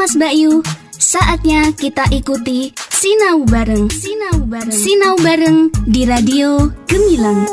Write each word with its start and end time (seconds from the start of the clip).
Mas 0.00 0.16
Bayu, 0.16 0.64
saatnya 0.96 1.76
kita 1.76 2.08
ikuti 2.08 2.72
Sinau 2.88 3.44
Bareng. 3.44 3.84
Sinau 3.92 4.48
Bareng. 4.48 4.72
Sinau 4.72 5.12
Bareng 5.20 5.68
di 5.84 6.08
Radio 6.08 6.72
Gemilang. 6.88 7.44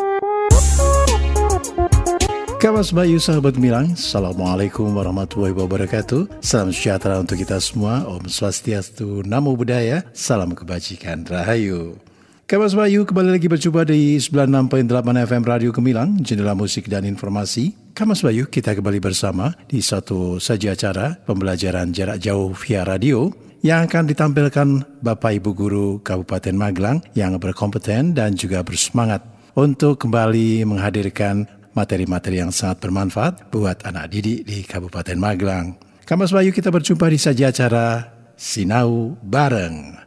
Kawas 2.56 2.96
Bayu 2.96 3.20
sahabat 3.20 3.60
Gemilang, 3.60 4.00
Assalamualaikum 4.00 4.96
warahmatullahi 4.96 5.52
wabarakatuh 5.60 6.40
Salam 6.40 6.72
sejahtera 6.72 7.20
untuk 7.20 7.36
kita 7.36 7.60
semua 7.60 8.08
Om 8.08 8.32
Swastiastu, 8.32 9.28
Namo 9.28 9.52
Buddhaya 9.52 10.08
Salam 10.16 10.56
kebajikan, 10.56 11.28
Rahayu 11.28 12.00
Kawas 12.48 12.80
Bayu 12.80 13.04
kembali 13.04 13.36
lagi 13.36 13.52
berjumpa 13.52 13.84
di 13.84 14.16
96.8 14.24 14.88
FM 15.04 15.44
Radio 15.44 15.76
Gemilang 15.76 16.16
Jendela 16.24 16.56
musik 16.56 16.88
dan 16.88 17.04
informasi 17.04 17.76
Kamas 17.92 18.24
Bayu 18.24 18.48
kita 18.48 18.72
kembali 18.72 19.04
bersama 19.04 19.52
di 19.68 19.84
satu 19.84 20.40
saja 20.40 20.72
acara 20.72 21.20
pembelajaran 21.28 21.92
jarak 21.92 22.24
jauh 22.24 22.56
via 22.56 22.88
radio 22.88 23.36
yang 23.68 23.84
akan 23.84 24.08
ditampilkan 24.08 24.68
Bapak 25.04 25.44
Ibu 25.44 25.52
Guru 25.52 25.88
Kabupaten 26.00 26.56
Magelang 26.56 27.04
yang 27.20 27.36
berkompeten 27.36 28.16
dan 28.16 28.40
juga 28.40 28.64
bersemangat 28.64 29.28
untuk 29.52 30.00
kembali 30.08 30.64
menghadirkan 30.64 31.52
materi-materi 31.76 32.40
yang 32.40 32.56
sangat 32.56 32.80
bermanfaat 32.80 33.52
buat 33.52 33.84
anak 33.84 34.16
didik 34.16 34.48
di 34.48 34.64
Kabupaten 34.64 35.20
Magelang. 35.20 35.76
Kamas 36.08 36.32
Bayu 36.32 36.56
kita 36.56 36.72
berjumpa 36.72 37.12
di 37.12 37.20
saja 37.20 37.52
acara 37.52 38.08
Sinau 38.40 39.20
Bareng. 39.20 40.07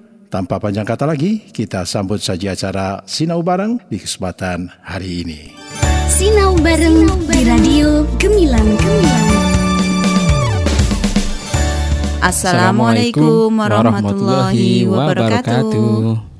tanpa 0.31 0.63
panjang 0.63 0.87
kata 0.87 1.03
lagi, 1.03 1.43
kita 1.51 1.83
sambut 1.83 2.23
saja 2.23 2.55
acara 2.55 3.03
Sinau 3.03 3.43
Bareng 3.43 3.83
di 3.91 3.99
kesempatan 3.99 4.71
hari 4.79 5.27
ini. 5.27 5.51
Sinau 6.07 6.55
Bareng 6.63 7.03
di 7.27 7.39
Radio 7.43 8.07
Gemilang. 8.15 8.79
Gemilang. 8.79 9.41
Assalamualaikum 12.21 13.49
warahmatullahi 13.59 14.87
wabarakatuh. 14.87 16.30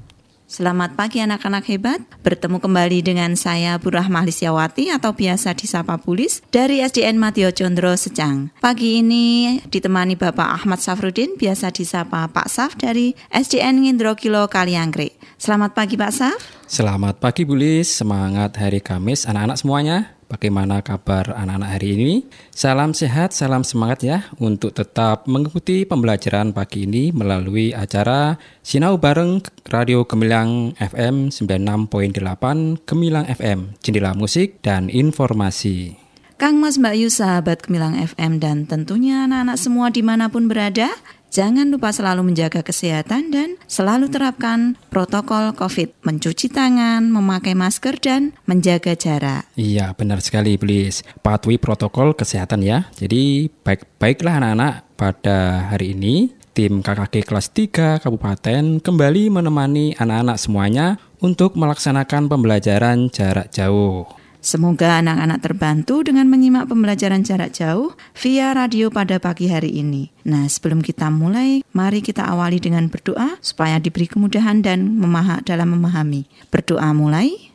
Selamat 0.52 1.00
pagi 1.00 1.24
anak-anak 1.24 1.64
hebat. 1.72 2.04
Bertemu 2.28 2.60
kembali 2.60 3.00
dengan 3.00 3.40
saya 3.40 3.80
Bu 3.80 3.88
Rahmah 3.88 4.28
Lisyawati 4.28 4.92
atau 4.92 5.16
biasa 5.16 5.56
disapa 5.56 5.96
Bulis 5.96 6.44
dari 6.52 6.84
SDN 6.84 7.16
Matio 7.16 7.56
Condro 7.56 7.96
Secang. 7.96 8.52
Pagi 8.60 9.00
ini 9.00 9.64
ditemani 9.64 10.20
Bapak 10.20 10.60
Ahmad 10.60 10.84
Safrudin 10.84 11.40
biasa 11.40 11.72
disapa 11.72 12.28
Pak 12.28 12.52
Saf 12.52 12.76
dari 12.76 13.16
SDN 13.32 13.80
Ngindro 13.80 14.12
Kilo 14.20 14.44
Kaliangkrik. 14.52 15.16
Selamat 15.40 15.72
pagi 15.72 15.96
Pak 15.96 16.12
Saf. 16.12 16.40
Selamat 16.68 17.24
pagi 17.24 17.48
Bulis, 17.48 17.88
semangat 17.88 18.60
hari 18.60 18.84
Kamis 18.84 19.24
anak-anak 19.24 19.56
semuanya. 19.56 20.20
Bagaimana 20.32 20.80
kabar 20.80 21.36
anak-anak 21.36 21.76
hari 21.76 22.00
ini? 22.00 22.14
Salam 22.56 22.96
sehat, 22.96 23.36
salam 23.36 23.68
semangat 23.68 24.00
ya 24.00 24.32
untuk 24.40 24.72
tetap 24.72 25.28
mengikuti 25.28 25.84
pembelajaran 25.84 26.56
pagi 26.56 26.88
ini 26.88 27.12
melalui 27.12 27.76
acara 27.76 28.40
Sinau 28.64 28.96
Bareng 28.96 29.44
Radio 29.68 30.08
Gemilang 30.08 30.72
FM 30.80 31.36
96.8 31.36 32.88
Gemilang 32.88 33.28
FM, 33.28 33.76
jendela 33.84 34.16
musik 34.16 34.64
dan 34.64 34.88
informasi. 34.88 36.00
Kang 36.40 36.64
Mas 36.64 36.80
Mbak 36.80 36.96
Yu 36.96 37.12
sahabat 37.12 37.68
Gemilang 37.68 38.00
FM 38.00 38.40
dan 38.40 38.64
tentunya 38.64 39.28
anak-anak 39.28 39.60
semua 39.60 39.92
di 39.92 40.00
mana 40.00 40.32
pun 40.32 40.48
berada, 40.48 40.96
jangan 41.32 41.72
lupa 41.72 41.90
selalu 41.96 42.28
menjaga 42.28 42.62
kesehatan 42.62 43.32
dan 43.32 43.56
selalu 43.66 44.12
terapkan 44.12 44.76
protokol 44.92 45.56
COVID, 45.56 46.04
mencuci 46.04 46.52
tangan, 46.52 47.08
memakai 47.08 47.56
masker 47.56 47.98
dan 47.98 48.36
menjaga 48.46 48.94
jarak. 48.94 49.48
Iya, 49.56 49.96
benar 49.96 50.20
sekali, 50.20 50.60
Blis. 50.60 51.08
Patuhi 51.24 51.56
protokol 51.58 52.14
kesehatan 52.14 52.62
ya. 52.62 52.92
Jadi 52.94 53.48
baik-baiklah 53.64 54.44
anak-anak 54.44 54.74
pada 55.00 55.72
hari 55.72 55.96
ini 55.96 56.36
tim 56.52 56.84
KKG 56.84 57.24
kelas 57.24 57.48
3 57.56 58.04
Kabupaten 58.04 58.84
kembali 58.84 59.32
menemani 59.32 59.96
anak-anak 59.96 60.38
semuanya 60.38 61.00
untuk 61.24 61.56
melaksanakan 61.56 62.28
pembelajaran 62.28 63.08
jarak 63.08 63.48
jauh. 63.56 64.21
Semoga 64.42 64.98
anak-anak 65.06 65.40
terbantu 65.46 66.02
dengan 66.02 66.26
menyimak 66.26 66.66
pembelajaran 66.66 67.22
jarak 67.22 67.54
jauh 67.54 67.94
via 68.18 68.58
radio 68.58 68.90
pada 68.90 69.22
pagi 69.22 69.46
hari 69.46 69.70
ini. 69.70 70.10
Nah, 70.26 70.50
sebelum 70.50 70.82
kita 70.82 71.14
mulai, 71.14 71.62
mari 71.78 72.02
kita 72.02 72.26
awali 72.26 72.58
dengan 72.58 72.90
berdoa 72.90 73.38
supaya 73.38 73.78
diberi 73.78 74.10
kemudahan 74.10 74.66
dan 74.66 74.98
memahak 74.98 75.46
dalam 75.46 75.78
memahami. 75.78 76.26
Berdoa 76.50 76.90
mulai, 76.90 77.54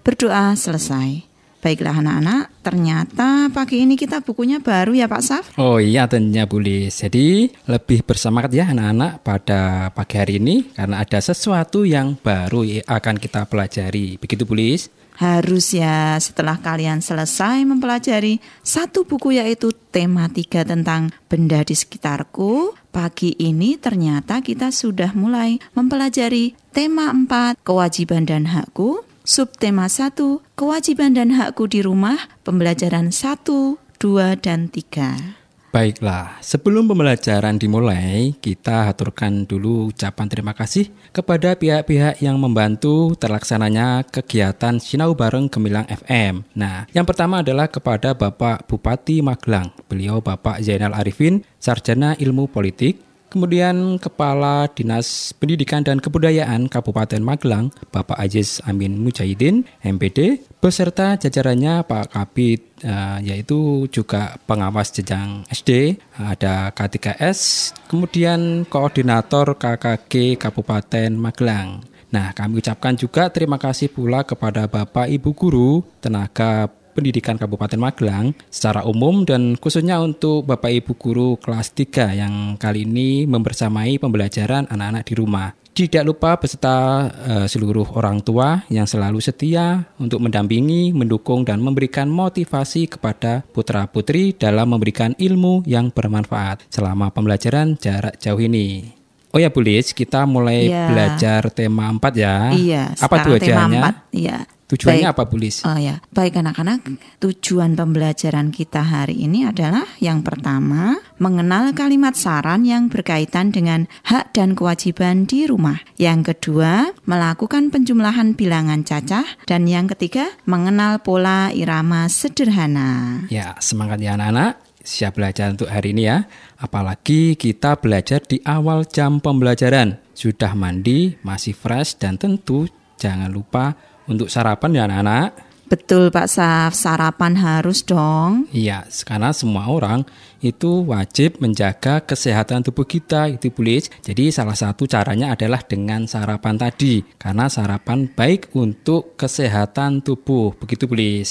berdoa 0.00 0.56
selesai. 0.56 1.28
Baiklah 1.60 1.96
anak-anak, 2.00 2.60
ternyata 2.60 3.48
pagi 3.48 3.84
ini 3.84 3.96
kita 3.96 4.20
bukunya 4.20 4.60
baru 4.60 4.92
ya 4.92 5.08
Pak 5.08 5.22
Saf? 5.24 5.44
Oh 5.56 5.80
iya 5.80 6.04
tentunya 6.04 6.44
boleh. 6.44 6.92
Jadi 6.92 7.48
lebih 7.68 8.04
bersemangat 8.04 8.52
ya 8.52 8.68
anak-anak 8.68 9.24
pada 9.24 9.88
pagi 9.96 10.20
hari 10.20 10.36
ini 10.40 10.72
karena 10.76 11.00
ada 11.00 11.20
sesuatu 11.24 11.88
yang 11.88 12.20
baru 12.20 12.64
akan 12.84 13.16
kita 13.16 13.48
pelajari. 13.48 14.20
Begitu? 14.20 14.44
Harus 14.44 14.92
ya 15.18 16.18
setelah 16.18 16.58
kalian 16.58 16.98
selesai 16.98 17.62
mempelajari 17.62 18.42
satu 18.66 19.06
buku 19.06 19.38
yaitu 19.38 19.70
tematika 19.94 20.66
tentang 20.66 21.14
benda 21.30 21.62
di 21.62 21.74
sekitarku, 21.78 22.74
pagi 22.90 23.34
ini 23.38 23.78
ternyata 23.78 24.42
kita 24.42 24.74
sudah 24.74 25.14
mulai 25.14 25.62
mempelajari 25.78 26.58
tema 26.74 27.14
4 27.14 27.62
kewajiban 27.62 28.26
dan 28.26 28.50
hakku, 28.50 29.06
subtema 29.22 29.86
1 29.86 30.42
kewajiban 30.58 31.14
dan 31.14 31.38
hakku 31.38 31.70
di 31.70 31.78
rumah, 31.82 32.18
pembelajaran 32.42 33.14
1, 33.14 33.78
2 34.02 34.34
dan 34.42 34.66
3. 34.66 35.43
Baiklah, 35.74 36.38
sebelum 36.38 36.86
pembelajaran 36.86 37.58
dimulai, 37.58 38.30
kita 38.38 38.94
aturkan 38.94 39.42
dulu 39.42 39.90
ucapan 39.90 40.30
terima 40.30 40.54
kasih 40.54 40.86
kepada 41.10 41.58
pihak-pihak 41.58 42.22
yang 42.22 42.38
membantu 42.38 43.18
terlaksananya 43.18 44.06
kegiatan 44.06 44.78
Sinau 44.78 45.18
Bareng 45.18 45.50
Gemilang 45.50 45.82
FM. 45.90 46.46
Nah, 46.54 46.86
yang 46.94 47.02
pertama 47.02 47.42
adalah 47.42 47.66
kepada 47.66 48.14
Bapak 48.14 48.70
Bupati 48.70 49.18
Magelang. 49.18 49.74
Beliau 49.90 50.22
Bapak 50.22 50.62
Zainal 50.62 50.94
Arifin, 50.94 51.42
Sarjana 51.58 52.14
Ilmu 52.22 52.46
Politik, 52.46 53.02
Kemudian 53.34 53.98
Kepala 53.98 54.70
Dinas 54.70 55.34
Pendidikan 55.34 55.82
dan 55.82 55.98
Kebudayaan 55.98 56.70
Kabupaten 56.70 57.18
Magelang, 57.18 57.74
Bapak 57.90 58.14
Aziz 58.14 58.62
Amin 58.62 59.02
Mujahidin, 59.02 59.66
MPD, 59.82 60.46
beserta 60.62 61.18
jajarannya 61.18 61.82
Pak 61.82 62.14
Kabit, 62.14 62.86
uh, 62.86 63.18
yaitu 63.18 63.90
juga 63.90 64.38
pengawas 64.46 64.94
jenjang 64.94 65.42
SD, 65.50 65.98
ada 66.14 66.70
K3S, 66.70 67.74
kemudian 67.90 68.70
Koordinator 68.70 69.58
KKG 69.58 70.38
Kabupaten 70.38 71.10
Magelang. 71.18 71.82
Nah, 72.14 72.30
kami 72.30 72.62
ucapkan 72.62 72.94
juga 72.94 73.34
terima 73.34 73.58
kasih 73.58 73.90
pula 73.90 74.22
kepada 74.22 74.70
Bapak 74.70 75.10
Ibu 75.10 75.34
Guru, 75.34 75.82
tenaga 75.98 76.70
Pendidikan 76.94 77.34
Kabupaten 77.34 77.76
Magelang 77.76 78.38
secara 78.46 78.86
umum 78.86 79.26
dan 79.26 79.58
khususnya 79.58 79.98
untuk 79.98 80.46
Bapak 80.46 80.70
Ibu 80.70 80.94
guru 80.94 81.34
kelas 81.42 81.74
3 81.74 82.14
yang 82.14 82.54
kali 82.54 82.86
ini 82.86 83.26
membersamai 83.26 83.98
pembelajaran 83.98 84.70
anak-anak 84.70 85.02
di 85.10 85.14
rumah. 85.18 85.50
Tidak 85.74 86.06
lupa 86.06 86.38
beserta 86.38 87.10
uh, 87.10 87.46
seluruh 87.50 87.98
orang 87.98 88.22
tua 88.22 88.62
yang 88.70 88.86
selalu 88.86 89.18
setia 89.18 89.82
untuk 89.98 90.22
mendampingi, 90.22 90.94
mendukung 90.94 91.42
dan 91.42 91.58
memberikan 91.58 92.06
motivasi 92.06 92.86
kepada 92.94 93.42
putra-putri 93.50 94.38
dalam 94.38 94.70
memberikan 94.70 95.18
ilmu 95.18 95.66
yang 95.66 95.90
bermanfaat 95.90 96.70
selama 96.70 97.10
pembelajaran 97.10 97.74
jarak 97.74 98.14
jauh 98.22 98.38
ini. 98.38 98.94
Oh 99.34 99.42
ya 99.42 99.50
Bulis, 99.50 99.90
kita 99.90 100.30
mulai 100.30 100.70
ya. 100.70 100.86
belajar 100.86 101.50
tema 101.50 101.90
4 101.90 102.22
ya. 102.22 102.54
Iya, 102.54 102.84
apa 102.94 103.16
tujuannya? 103.26 103.82
Tema 103.82 103.90
4, 104.14 104.14
iya. 104.14 104.38
Tujuannya 104.74 105.06
Baik. 105.06 105.14
apa 105.14 105.22
Bulis? 105.30 105.62
Oh 105.62 105.78
ya, 105.78 106.02
baik 106.10 106.42
anak-anak. 106.42 106.82
Tujuan 107.22 107.78
pembelajaran 107.78 108.50
kita 108.50 108.82
hari 108.82 109.22
ini 109.22 109.46
adalah 109.46 109.86
yang 110.02 110.26
pertama, 110.26 110.98
mengenal 111.22 111.70
kalimat 111.78 112.18
saran 112.18 112.66
yang 112.66 112.90
berkaitan 112.90 113.54
dengan 113.54 113.86
hak 114.02 114.34
dan 114.34 114.58
kewajiban 114.58 115.30
di 115.30 115.46
rumah. 115.46 115.78
Yang 115.94 116.34
kedua, 116.34 116.90
melakukan 117.06 117.70
penjumlahan 117.70 118.34
bilangan 118.34 118.82
cacah 118.82 119.22
dan 119.46 119.70
yang 119.70 119.86
ketiga, 119.86 120.34
mengenal 120.42 120.98
pola 120.98 121.54
irama 121.54 122.10
sederhana. 122.10 123.22
Ya, 123.30 123.54
semangat 123.62 124.02
ya 124.02 124.18
anak-anak. 124.18 124.58
siap 124.84 125.16
belajar 125.16 125.48
untuk 125.48 125.72
hari 125.72 125.96
ini 125.96 126.04
ya. 126.04 126.28
Apalagi 126.60 127.40
kita 127.40 127.80
belajar 127.80 128.20
di 128.20 128.36
awal 128.44 128.84
jam 128.84 129.16
pembelajaran. 129.16 129.96
Sudah 130.12 130.52
mandi, 130.52 131.16
masih 131.24 131.56
fresh 131.56 131.96
dan 131.96 132.20
tentu 132.20 132.68
jangan 133.00 133.32
lupa 133.32 133.72
untuk 134.08 134.28
sarapan 134.28 134.70
ya 134.76 134.82
anak-anak. 134.88 135.54
Betul 135.64 136.12
Pak 136.12 136.28
Saf, 136.28 136.76
sarapan 136.76 137.40
harus 137.40 137.80
dong. 137.88 138.44
Iya, 138.52 138.84
karena 139.08 139.32
semua 139.32 139.64
orang 139.72 140.04
itu 140.44 140.84
wajib 140.84 141.40
menjaga 141.40 142.04
kesehatan 142.04 142.60
tubuh 142.60 142.84
kita, 142.84 143.32
itu 143.32 143.48
boleh. 143.48 143.80
Jadi 144.04 144.28
salah 144.28 144.52
satu 144.52 144.84
caranya 144.84 145.32
adalah 145.32 145.64
dengan 145.64 146.04
sarapan 146.04 146.60
tadi, 146.60 147.00
karena 147.16 147.48
sarapan 147.48 148.04
baik 148.12 148.52
untuk 148.52 149.16
kesehatan 149.16 150.04
tubuh, 150.04 150.52
begitu 150.60 150.84
boleh. 150.84 151.24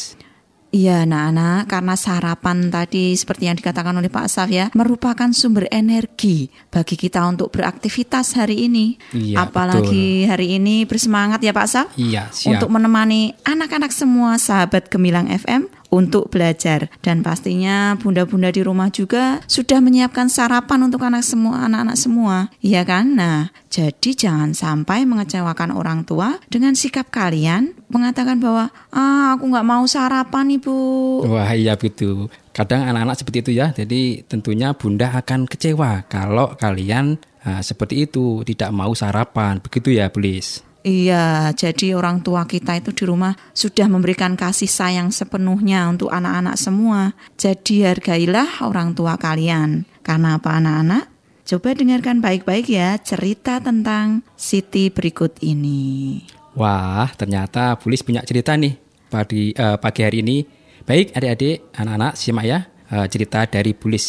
Iya 0.73 1.05
anak-anak, 1.05 1.69
karena 1.69 1.93
sarapan 1.93 2.73
tadi 2.73 3.13
seperti 3.13 3.45
yang 3.45 3.53
dikatakan 3.53 3.93
oleh 3.93 4.09
Pak 4.09 4.25
Saf 4.25 4.49
ya, 4.49 4.73
merupakan 4.73 5.29
sumber 5.29 5.69
energi 5.69 6.49
bagi 6.73 6.97
kita 6.97 7.21
untuk 7.29 7.53
beraktivitas 7.53 8.33
hari 8.33 8.65
ini. 8.65 8.97
Iya, 9.13 9.45
Apalagi 9.45 10.25
hari 10.25 10.57
ini 10.57 10.89
bersemangat 10.89 11.45
ya 11.45 11.53
Pak 11.53 11.67
Saf. 11.69 11.87
Iya, 11.93 12.25
siap. 12.33 12.57
Untuk 12.57 12.73
menemani 12.73 13.37
anak-anak 13.45 13.93
semua 13.93 14.41
sahabat 14.41 14.89
Gemilang 14.89 15.29
FM 15.29 15.69
untuk 15.93 16.33
belajar 16.33 16.89
dan 17.05 17.21
pastinya 17.21 17.93
bunda-bunda 18.01 18.49
di 18.49 18.65
rumah 18.65 18.89
juga 18.89 19.45
sudah 19.45 19.77
menyiapkan 19.77 20.25
sarapan 20.33 20.89
untuk 20.89 21.05
anak 21.05 21.21
semua 21.21 21.69
anak-anak 21.69 21.97
semua 22.01 22.49
iya 22.65 22.81
kan 22.81 23.13
nah 23.13 23.53
jadi 23.69 24.17
jangan 24.17 24.57
sampai 24.57 25.05
mengecewakan 25.05 25.69
orang 25.69 26.01
tua 26.01 26.41
dengan 26.49 26.73
sikap 26.73 27.13
kalian 27.13 27.77
mengatakan 27.93 28.41
bahwa 28.41 28.73
ah 28.89 29.37
aku 29.37 29.45
nggak 29.53 29.67
mau 29.69 29.85
sarapan 29.85 30.57
ibu 30.57 31.03
Wah 31.29 31.51
iya 31.53 31.77
betul. 31.77 32.31
Kadang 32.53 32.85
anak-anak 32.85 33.17
seperti 33.19 33.37
itu 33.45 33.51
ya. 33.57 33.73
Jadi 33.73 34.25
tentunya 34.25 34.73
bunda 34.73 35.13
akan 35.13 35.45
kecewa 35.49 36.05
kalau 36.09 36.53
kalian 36.57 37.17
ah, 37.45 37.61
seperti 37.61 38.05
itu 38.07 38.41
tidak 38.45 38.69
mau 38.73 38.93
sarapan. 38.93 39.59
Begitu 39.61 39.97
ya, 39.97 40.09
Bulis. 40.09 40.61
Iya, 40.83 41.55
jadi 41.55 41.95
orang 41.95 42.19
tua 42.19 42.43
kita 42.43 42.75
itu 42.75 42.91
di 42.91 43.07
rumah 43.07 43.31
sudah 43.55 43.87
memberikan 43.87 44.35
kasih 44.35 44.67
sayang 44.67 45.15
sepenuhnya 45.15 45.87
untuk 45.87 46.11
anak-anak 46.11 46.59
semua. 46.59 47.15
Jadi 47.39 47.87
hargailah 47.87 48.67
orang 48.67 48.91
tua 48.91 49.15
kalian. 49.15 49.87
Karena 50.03 50.35
apa 50.35 50.59
anak-anak? 50.59 51.07
Coba 51.47 51.71
dengarkan 51.71 52.19
baik-baik 52.19 52.67
ya 52.67 52.99
cerita 52.99 53.63
tentang 53.63 54.27
Siti 54.35 54.91
berikut 54.91 55.39
ini. 55.39 56.23
Wah, 56.59 57.07
ternyata 57.15 57.79
Bulis 57.79 58.03
punya 58.03 58.19
cerita 58.27 58.55
nih 58.59 58.75
pagi, 59.07 59.55
eh, 59.55 59.77
pagi 59.79 60.01
hari 60.03 60.19
ini. 60.19 60.43
Baik, 60.83 61.15
adik-adik, 61.15 61.71
anak-anak, 61.79 62.19
simak 62.19 62.43
ya 62.43 62.59
eh, 62.91 63.07
cerita 63.07 63.47
dari 63.47 63.71
Bulis. 63.71 64.07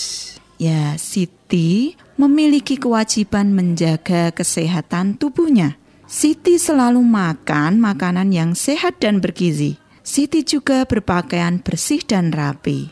Ya, 0.59 0.99
Siti 0.99 1.95
memiliki 2.19 2.79
kewajiban 2.79 3.55
menjaga 3.55 4.35
kesehatan 4.35 5.19
tubuhnya. 5.19 5.79
Siti 6.15 6.63
selalu 6.63 7.03
makan 7.03 7.83
makanan 7.83 8.31
yang 8.31 8.55
sehat 8.55 9.03
dan 9.03 9.19
bergizi. 9.19 9.83
Siti 10.07 10.47
juga 10.47 10.87
berpakaian 10.87 11.59
bersih 11.59 12.07
dan 12.07 12.31
rapi. 12.31 12.87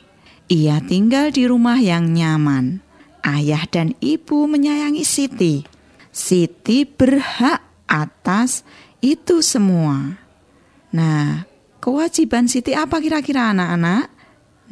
Ia 0.50 0.82
tinggal 0.82 1.30
di 1.30 1.46
rumah 1.46 1.78
yang 1.78 2.10
nyaman. 2.10 2.82
Ayah 3.22 3.62
dan 3.70 3.94
ibu 4.02 4.50
menyayangi 4.50 5.06
Siti. 5.06 5.62
Siti 6.10 6.82
berhak 6.82 7.62
atas 7.86 8.66
itu 8.98 9.38
semua. 9.38 10.18
Nah, 10.90 11.46
kewajiban 11.78 12.50
Siti 12.50 12.74
apa 12.74 12.98
kira-kira 12.98 13.54
anak-anak? 13.54 14.10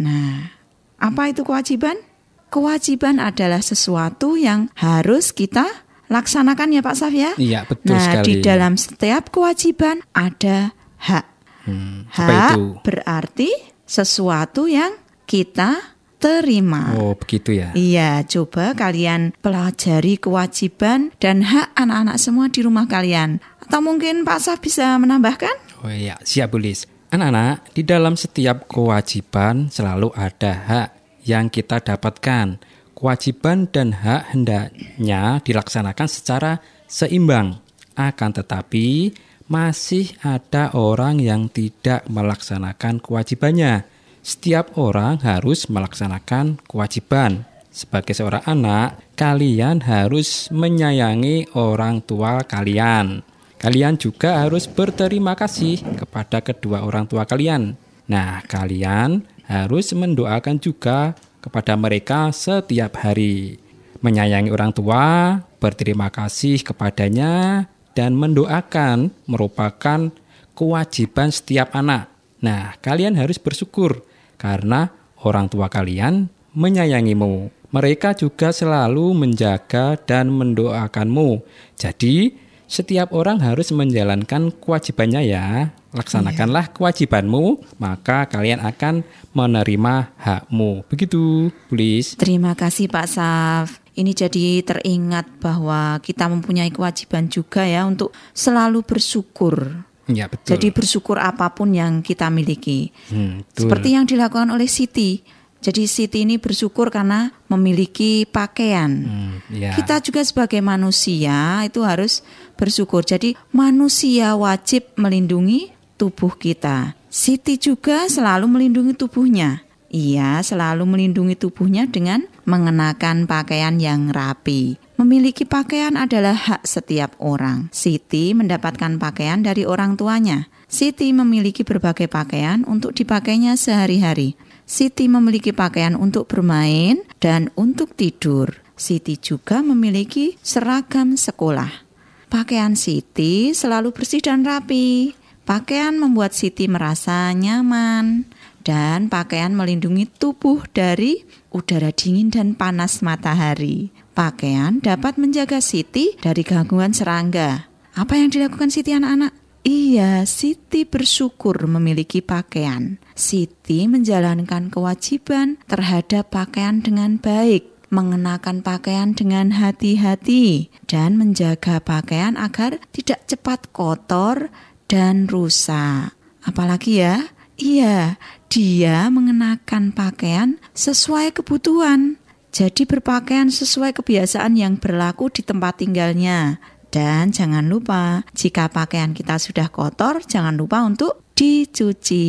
Nah, 0.02 0.50
apa 0.98 1.22
itu 1.30 1.46
kewajiban? 1.46 2.02
Kewajiban 2.50 3.22
adalah 3.22 3.62
sesuatu 3.62 4.34
yang 4.34 4.74
harus 4.74 5.30
kita 5.30 5.86
laksanakan 6.10 6.74
ya 6.74 6.80
Pak 6.82 6.96
Saf 6.98 7.14
ya. 7.14 7.32
Iya, 7.38 7.64
betul 7.64 7.94
nah, 7.94 8.02
sekali. 8.02 8.26
di 8.26 8.34
dalam 8.42 8.74
setiap 8.74 9.30
kewajiban 9.30 10.02
ada 10.10 10.74
hak. 10.98 11.26
Hmm, 11.64 12.10
Hak 12.10 12.58
itu? 12.58 12.64
berarti 12.82 13.50
sesuatu 13.86 14.66
yang 14.66 14.90
kita 15.24 15.78
terima. 16.20 16.98
Oh, 16.98 17.14
begitu 17.16 17.56
ya. 17.56 17.72
Iya, 17.72 18.26
coba 18.28 18.76
kalian 18.76 19.32
pelajari 19.40 20.20
kewajiban 20.20 21.14
dan 21.22 21.46
hak 21.46 21.72
anak-anak 21.78 22.16
semua 22.20 22.52
di 22.52 22.60
rumah 22.60 22.84
kalian. 22.90 23.40
Atau 23.64 23.80
mungkin 23.80 24.26
Pak 24.26 24.38
Saf 24.42 24.58
bisa 24.60 24.98
menambahkan? 25.00 25.86
Oh 25.86 25.88
iya, 25.88 26.20
siap 26.26 26.52
Bulis. 26.52 26.84
Anak-anak, 27.10 27.74
di 27.74 27.82
dalam 27.82 28.14
setiap 28.14 28.70
kewajiban 28.70 29.66
selalu 29.72 30.14
ada 30.14 30.52
hak 30.54 30.88
yang 31.26 31.50
kita 31.50 31.82
dapatkan. 31.82 32.62
Kewajiban 33.00 33.64
dan 33.72 33.96
hak 33.96 34.36
hendaknya 34.36 35.40
dilaksanakan 35.40 36.04
secara 36.04 36.60
seimbang. 36.84 37.56
Akan 37.96 38.36
tetapi, 38.36 39.16
masih 39.48 40.12
ada 40.20 40.76
orang 40.76 41.16
yang 41.16 41.48
tidak 41.48 42.04
melaksanakan 42.12 43.00
kewajibannya. 43.00 43.88
Setiap 44.20 44.76
orang 44.76 45.16
harus 45.24 45.72
melaksanakan 45.72 46.60
kewajiban. 46.68 47.48
Sebagai 47.72 48.12
seorang 48.12 48.44
anak, 48.44 49.00
kalian 49.16 49.80
harus 49.80 50.52
menyayangi 50.52 51.56
orang 51.56 52.04
tua 52.04 52.44
kalian. 52.44 53.24
Kalian 53.56 53.96
juga 53.96 54.44
harus 54.44 54.68
berterima 54.68 55.32
kasih 55.40 55.80
kepada 55.96 56.44
kedua 56.44 56.84
orang 56.84 57.08
tua 57.08 57.24
kalian. 57.24 57.80
Nah, 58.12 58.44
kalian 58.44 59.24
harus 59.48 59.96
mendoakan 59.96 60.60
juga 60.60 61.16
kepada 61.40 61.74
mereka 61.74 62.30
setiap 62.30 63.00
hari. 63.00 63.60
Menyayangi 64.00 64.48
orang 64.48 64.72
tua, 64.72 65.36
berterima 65.60 66.08
kasih 66.08 66.64
kepadanya, 66.64 67.66
dan 67.92 68.16
mendoakan 68.16 69.12
merupakan 69.28 70.08
kewajiban 70.56 71.28
setiap 71.28 71.76
anak. 71.76 72.08
Nah, 72.40 72.76
kalian 72.80 73.16
harus 73.20 73.36
bersyukur 73.36 74.00
karena 74.40 74.88
orang 75.20 75.52
tua 75.52 75.68
kalian 75.68 76.32
menyayangimu. 76.56 77.52
Mereka 77.70 78.16
juga 78.18 78.50
selalu 78.50 79.14
menjaga 79.14 79.94
dan 80.00 80.32
mendoakanmu. 80.32 81.44
Jadi, 81.78 82.34
setiap 82.70 83.10
orang 83.10 83.42
harus 83.42 83.74
menjalankan 83.74 84.54
kewajibannya 84.54 85.26
ya. 85.26 85.74
Laksanakanlah 85.90 86.70
kewajibanmu, 86.70 87.58
maka 87.82 88.30
kalian 88.30 88.62
akan 88.62 89.02
menerima 89.34 90.14
hakmu. 90.14 90.86
Begitu, 90.86 91.50
Bulis. 91.66 92.14
Terima 92.14 92.54
kasih 92.54 92.86
Pak 92.86 93.06
Saf. 93.10 93.82
Ini 93.98 94.14
jadi 94.14 94.62
teringat 94.62 95.42
bahwa 95.42 95.98
kita 95.98 96.30
mempunyai 96.30 96.70
kewajiban 96.70 97.26
juga 97.26 97.66
ya 97.66 97.82
untuk 97.90 98.14
selalu 98.30 98.86
bersyukur. 98.86 99.82
Ya, 100.06 100.30
betul. 100.30 100.54
Jadi 100.54 100.70
bersyukur 100.70 101.18
apa 101.18 101.50
pun 101.50 101.74
yang 101.74 102.06
kita 102.06 102.30
miliki. 102.30 102.94
Hmm, 103.10 103.42
betul. 103.42 103.66
Seperti 103.66 103.88
yang 103.98 104.06
dilakukan 104.06 104.54
oleh 104.54 104.70
Siti. 104.70 105.26
Jadi 105.60 105.84
Siti 105.84 106.24
ini 106.24 106.40
bersyukur 106.40 106.88
karena 106.88 107.28
memiliki 107.50 108.24
pakaian. 108.24 108.90
Hmm, 109.04 109.34
ya. 109.52 109.76
Kita 109.76 110.00
juga 110.00 110.24
sebagai 110.24 110.62
manusia 110.64 111.60
itu 111.68 111.84
harus 111.84 112.24
bersyukur. 112.60 113.00
Jadi 113.00 113.32
manusia 113.56 114.36
wajib 114.36 114.92
melindungi 115.00 115.72
tubuh 115.96 116.36
kita. 116.36 116.92
Siti 117.08 117.56
juga 117.56 118.04
selalu 118.12 118.44
melindungi 118.46 118.92
tubuhnya. 118.92 119.64
Ia 119.90 120.38
selalu 120.44 120.86
melindungi 120.86 121.34
tubuhnya 121.34 121.90
dengan 121.90 122.22
mengenakan 122.46 123.26
pakaian 123.26 123.74
yang 123.82 124.14
rapi. 124.14 124.78
Memiliki 124.94 125.42
pakaian 125.42 125.98
adalah 125.98 126.36
hak 126.36 126.62
setiap 126.62 127.18
orang. 127.18 127.66
Siti 127.74 128.30
mendapatkan 128.30 129.00
pakaian 129.02 129.42
dari 129.42 129.66
orang 129.66 129.98
tuanya. 129.98 130.46
Siti 130.70 131.10
memiliki 131.10 131.66
berbagai 131.66 132.06
pakaian 132.06 132.62
untuk 132.70 132.94
dipakainya 132.94 133.58
sehari-hari. 133.58 134.38
Siti 134.62 135.10
memiliki 135.10 135.50
pakaian 135.50 135.98
untuk 135.98 136.30
bermain 136.30 137.02
dan 137.18 137.50
untuk 137.58 137.98
tidur. 137.98 138.54
Siti 138.78 139.18
juga 139.18 139.66
memiliki 139.66 140.38
seragam 140.38 141.18
sekolah. 141.18 141.89
Pakaian 142.30 142.78
Siti 142.78 143.50
selalu 143.50 143.90
bersih 143.90 144.22
dan 144.22 144.46
rapi. 144.46 145.18
Pakaian 145.42 145.98
membuat 145.98 146.30
Siti 146.30 146.70
merasa 146.70 147.34
nyaman 147.34 148.22
dan 148.62 149.10
pakaian 149.10 149.50
melindungi 149.50 150.06
tubuh 150.06 150.62
dari 150.70 151.26
udara 151.50 151.90
dingin 151.90 152.30
dan 152.30 152.54
panas 152.54 153.02
matahari. 153.02 153.90
Pakaian 154.14 154.78
dapat 154.78 155.18
menjaga 155.18 155.58
Siti 155.58 156.14
dari 156.22 156.46
gangguan 156.46 156.94
serangga. 156.94 157.66
Apa 157.98 158.14
yang 158.14 158.30
dilakukan 158.30 158.70
Siti 158.70 158.94
anak-anak? 158.94 159.34
Iya, 159.66 160.22
Siti 160.22 160.86
bersyukur 160.86 161.66
memiliki 161.66 162.22
pakaian. 162.22 163.02
Siti 163.18 163.90
menjalankan 163.90 164.70
kewajiban 164.70 165.58
terhadap 165.66 166.30
pakaian 166.30 166.78
dengan 166.78 167.18
baik, 167.18 167.79
mengenakan 167.90 168.62
pakaian 168.62 169.12
dengan 169.12 169.52
hati-hati, 169.52 170.70
dan 170.86 171.18
menjaga 171.18 171.82
pakaian 171.82 172.38
agar 172.38 172.78
tidak 172.94 173.26
cepat 173.26 173.68
kotor 173.74 174.48
dan 174.86 175.26
rusak. 175.26 176.14
Apalagi 176.46 177.04
ya, 177.04 177.28
Iya, 177.60 178.16
dia 178.48 179.12
mengenakan 179.12 179.92
pakaian 179.92 180.56
sesuai 180.72 181.36
kebutuhan. 181.36 182.16
Jadi 182.56 182.88
berpakaian 182.88 183.52
sesuai 183.52 183.92
kebiasaan 184.00 184.56
yang 184.56 184.80
berlaku 184.80 185.28
di 185.28 185.44
tempat 185.44 185.84
tinggalnya. 185.84 186.56
Dan 186.90 187.30
jangan 187.30 187.70
lupa, 187.70 188.26
jika 188.34 188.66
pakaian 188.66 189.14
kita 189.14 189.38
sudah 189.38 189.70
kotor, 189.70 190.26
jangan 190.26 190.58
lupa 190.58 190.82
untuk 190.82 191.22
dicuci. 191.38 192.26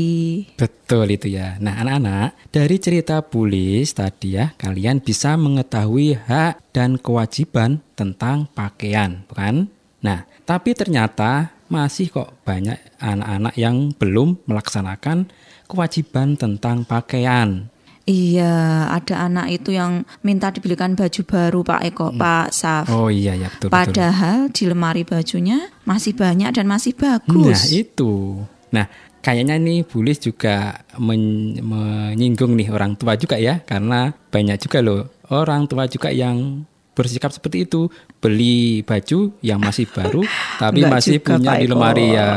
Betul 0.54 1.18
itu 1.18 1.34
ya. 1.34 1.58
Nah, 1.58 1.82
anak-anak, 1.82 2.54
dari 2.54 2.78
cerita 2.78 3.26
Bulis 3.26 3.98
tadi 3.98 4.38
ya, 4.38 4.54
kalian 4.56 5.02
bisa 5.02 5.34
mengetahui 5.34 6.14
hak 6.30 6.62
dan 6.70 7.02
kewajiban 7.02 7.82
tentang 7.98 8.46
pakaian, 8.54 9.26
bukan? 9.26 9.66
Nah, 10.06 10.30
tapi 10.46 10.78
ternyata 10.78 11.58
masih 11.66 12.14
kok 12.14 12.36
banyak 12.46 12.78
anak-anak 13.02 13.58
yang 13.58 13.96
belum 13.98 14.46
melaksanakan 14.46 15.32
kewajiban 15.72 16.36
tentang 16.36 16.84
pakaian. 16.84 17.71
Iya, 18.10 18.90
ada 18.90 19.30
anak 19.30 19.62
itu 19.62 19.78
yang 19.78 20.02
minta 20.26 20.50
dibelikan 20.50 20.98
baju 20.98 21.22
baru 21.22 21.60
Pak 21.62 21.82
Eko, 21.86 22.08
hmm. 22.10 22.18
Pak 22.18 22.48
Saf. 22.50 22.86
Oh 22.90 23.14
iya 23.14 23.38
ya 23.38 23.48
betul. 23.54 23.70
Padahal 23.70 24.50
betul. 24.50 24.56
di 24.58 24.64
lemari 24.74 25.04
bajunya 25.06 25.60
masih 25.86 26.18
banyak 26.18 26.50
dan 26.50 26.66
masih 26.66 26.98
bagus. 26.98 27.62
Nah 27.62 27.62
itu. 27.70 28.42
Nah 28.74 28.86
kayaknya 29.22 29.62
nih 29.62 29.86
Bulis 29.86 30.18
juga 30.18 30.82
men 30.98 31.54
menyinggung 31.62 32.58
nih 32.58 32.74
orang 32.74 32.98
tua 32.98 33.14
juga 33.22 33.38
ya, 33.38 33.62
karena 33.62 34.10
banyak 34.34 34.58
juga 34.58 34.82
loh 34.82 35.02
orang 35.30 35.70
tua 35.70 35.86
juga 35.86 36.10
yang 36.10 36.66
bersikap 36.92 37.32
seperti 37.32 37.66
itu. 37.68 37.88
Beli 38.22 38.86
baju 38.86 39.34
yang 39.42 39.60
masih 39.60 39.90
baru 39.90 40.22
tapi 40.62 40.86
masih 40.86 41.18
juga, 41.20 41.38
punya 41.38 41.52
Pak 41.52 41.60
di 41.60 41.68
lemari 41.68 42.08
ya. 42.14 42.30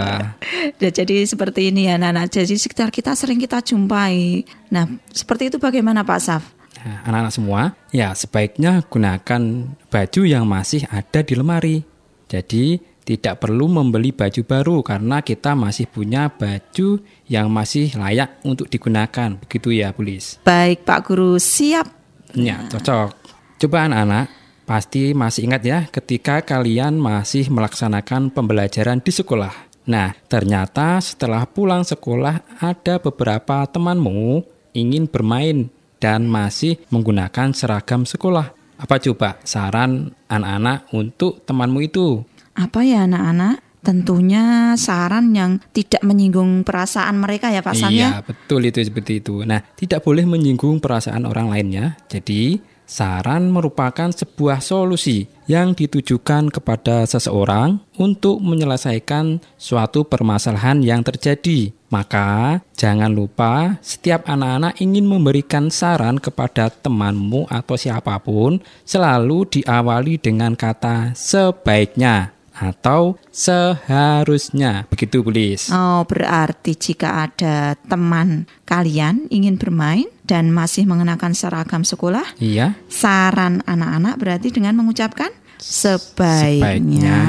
ya 0.80 0.90
jadi 0.90 1.16
seperti 1.26 1.74
ini 1.74 1.90
ya 1.90 2.00
Nana. 2.00 2.26
Jadi 2.26 2.56
sekitar 2.56 2.88
kita 2.88 3.12
sering 3.18 3.38
kita 3.38 3.60
jumpai. 3.60 4.44
Nah 4.72 4.88
seperti 5.12 5.52
itu 5.52 5.56
bagaimana 5.60 6.06
Pak 6.06 6.20
Saf? 6.22 6.44
Nah, 6.84 7.00
anak-anak 7.08 7.32
semua 7.32 7.60
ya 7.96 8.12
sebaiknya 8.12 8.84
gunakan 8.84 9.42
baju 9.88 10.20
yang 10.24 10.44
masih 10.44 10.84
ada 10.92 11.24
di 11.24 11.34
lemari. 11.36 11.76
Jadi 12.28 12.94
tidak 13.04 13.44
perlu 13.44 13.68
membeli 13.68 14.16
baju 14.16 14.42
baru 14.48 14.76
karena 14.80 15.20
kita 15.20 15.52
masih 15.52 15.84
punya 15.84 16.32
baju 16.32 17.04
yang 17.28 17.52
masih 17.52 17.92
layak 17.92 18.40
untuk 18.48 18.72
digunakan. 18.72 19.36
Begitu 19.44 19.76
ya 19.76 19.92
Pulis. 19.92 20.40
Baik 20.40 20.88
Pak 20.88 21.12
Guru. 21.12 21.36
Siap. 21.36 21.86
Ya 22.32 22.64
cocok. 22.72 23.12
Coba 23.60 23.86
anak-anak 23.86 24.43
Pasti 24.64 25.12
masih 25.12 25.44
ingat 25.52 25.62
ya 25.62 25.78
ketika 25.92 26.40
kalian 26.40 26.96
masih 26.96 27.52
melaksanakan 27.52 28.32
pembelajaran 28.32 29.04
di 29.04 29.12
sekolah. 29.12 29.52
Nah, 29.84 30.16
ternyata 30.32 30.96
setelah 31.04 31.44
pulang 31.44 31.84
sekolah 31.84 32.64
ada 32.64 32.96
beberapa 32.96 33.68
temanmu 33.68 34.40
ingin 34.72 35.04
bermain 35.04 35.68
dan 36.00 36.24
masih 36.24 36.80
menggunakan 36.88 37.52
seragam 37.52 38.08
sekolah. 38.08 38.56
Apa 38.80 38.96
coba 39.00 39.36
saran 39.44 40.16
anak-anak 40.32 40.88
untuk 40.96 41.44
temanmu 41.44 41.84
itu? 41.84 42.24
Apa 42.56 42.80
ya 42.80 43.04
anak-anak? 43.04 43.60
Tentunya 43.84 44.72
saran 44.80 45.36
yang 45.36 45.60
tidak 45.76 46.00
menyinggung 46.00 46.64
perasaan 46.64 47.20
mereka 47.20 47.52
ya 47.52 47.60
Pak 47.60 47.76
Sam 47.76 47.92
ya? 47.92 48.16
Iya, 48.16 48.24
betul 48.24 48.64
itu 48.64 48.80
seperti 48.80 49.20
itu. 49.20 49.44
Nah, 49.44 49.60
tidak 49.76 50.00
boleh 50.00 50.24
menyinggung 50.24 50.80
perasaan 50.80 51.28
orang 51.28 51.52
lainnya. 51.52 52.00
Jadi, 52.08 52.56
Saran 52.84 53.48
merupakan 53.48 54.12
sebuah 54.12 54.60
solusi 54.60 55.24
yang 55.48 55.72
ditujukan 55.72 56.52
kepada 56.52 57.08
seseorang 57.08 57.80
untuk 57.96 58.44
menyelesaikan 58.44 59.40
suatu 59.56 60.04
permasalahan 60.04 60.84
yang 60.84 61.00
terjadi. 61.00 61.72
Maka, 61.88 62.60
jangan 62.74 63.14
lupa 63.14 63.78
setiap 63.80 64.26
anak-anak 64.26 64.82
ingin 64.82 65.06
memberikan 65.06 65.70
saran 65.70 66.18
kepada 66.18 66.68
temanmu 66.68 67.46
atau 67.46 67.78
siapa 67.78 68.18
pun, 68.18 68.58
selalu 68.82 69.46
diawali 69.46 70.18
dengan 70.18 70.58
kata 70.58 71.14
"sebaiknya" 71.14 72.33
atau 72.54 73.18
seharusnya. 73.34 74.86
Begitu, 74.88 75.26
Bulis. 75.26 75.68
Oh, 75.74 76.06
berarti 76.06 76.78
jika 76.78 77.26
ada 77.26 77.74
teman 77.86 78.46
kalian 78.64 79.26
ingin 79.28 79.58
bermain, 79.58 80.06
dan 80.24 80.48
masih 80.48 80.88
mengenakan 80.88 81.36
seragam 81.36 81.84
sekolah, 81.84 82.24
iya. 82.40 82.72
saran 82.88 83.60
anak-anak 83.68 84.16
berarti 84.16 84.48
dengan 84.48 84.72
mengucapkan 84.80 85.28
sebaiknya, 85.60 86.60
sebaiknya 86.60 87.20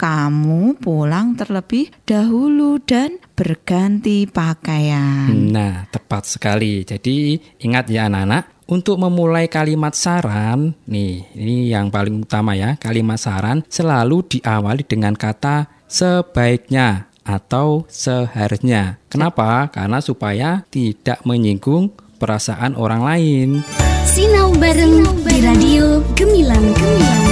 kamu 0.00 0.80
pulang 0.80 1.36
terlebih 1.36 1.92
dahulu 2.08 2.80
dan 2.80 3.20
berganti 3.36 4.24
pakaian. 4.28 5.28
Nah, 5.32 5.84
tepat 5.92 6.24
sekali. 6.26 6.82
Jadi 6.88 7.36
ingat 7.64 7.92
ya 7.92 8.08
anak-anak, 8.08 8.57
untuk 8.68 9.00
memulai 9.00 9.48
kalimat 9.48 9.96
saran, 9.96 10.76
nih, 10.84 11.24
ini 11.32 11.72
yang 11.72 11.88
paling 11.88 12.20
utama 12.20 12.52
ya. 12.52 12.76
Kalimat 12.76 13.16
saran 13.16 13.64
selalu 13.64 14.20
diawali 14.28 14.84
dengan 14.84 15.16
kata 15.16 15.72
sebaiknya 15.88 17.08
atau 17.24 17.88
seharusnya. 17.88 19.00
Kenapa? 19.08 19.72
Karena 19.72 20.04
supaya 20.04 20.68
tidak 20.68 21.24
menyinggung 21.24 21.96
perasaan 22.20 22.76
orang 22.76 23.02
lain. 23.08 23.48
Sinau 24.04 24.52
bareng 24.60 25.00
di 25.24 25.36
radio 25.40 26.04
Gemilang 26.12 26.68
Gemilang. 26.76 27.24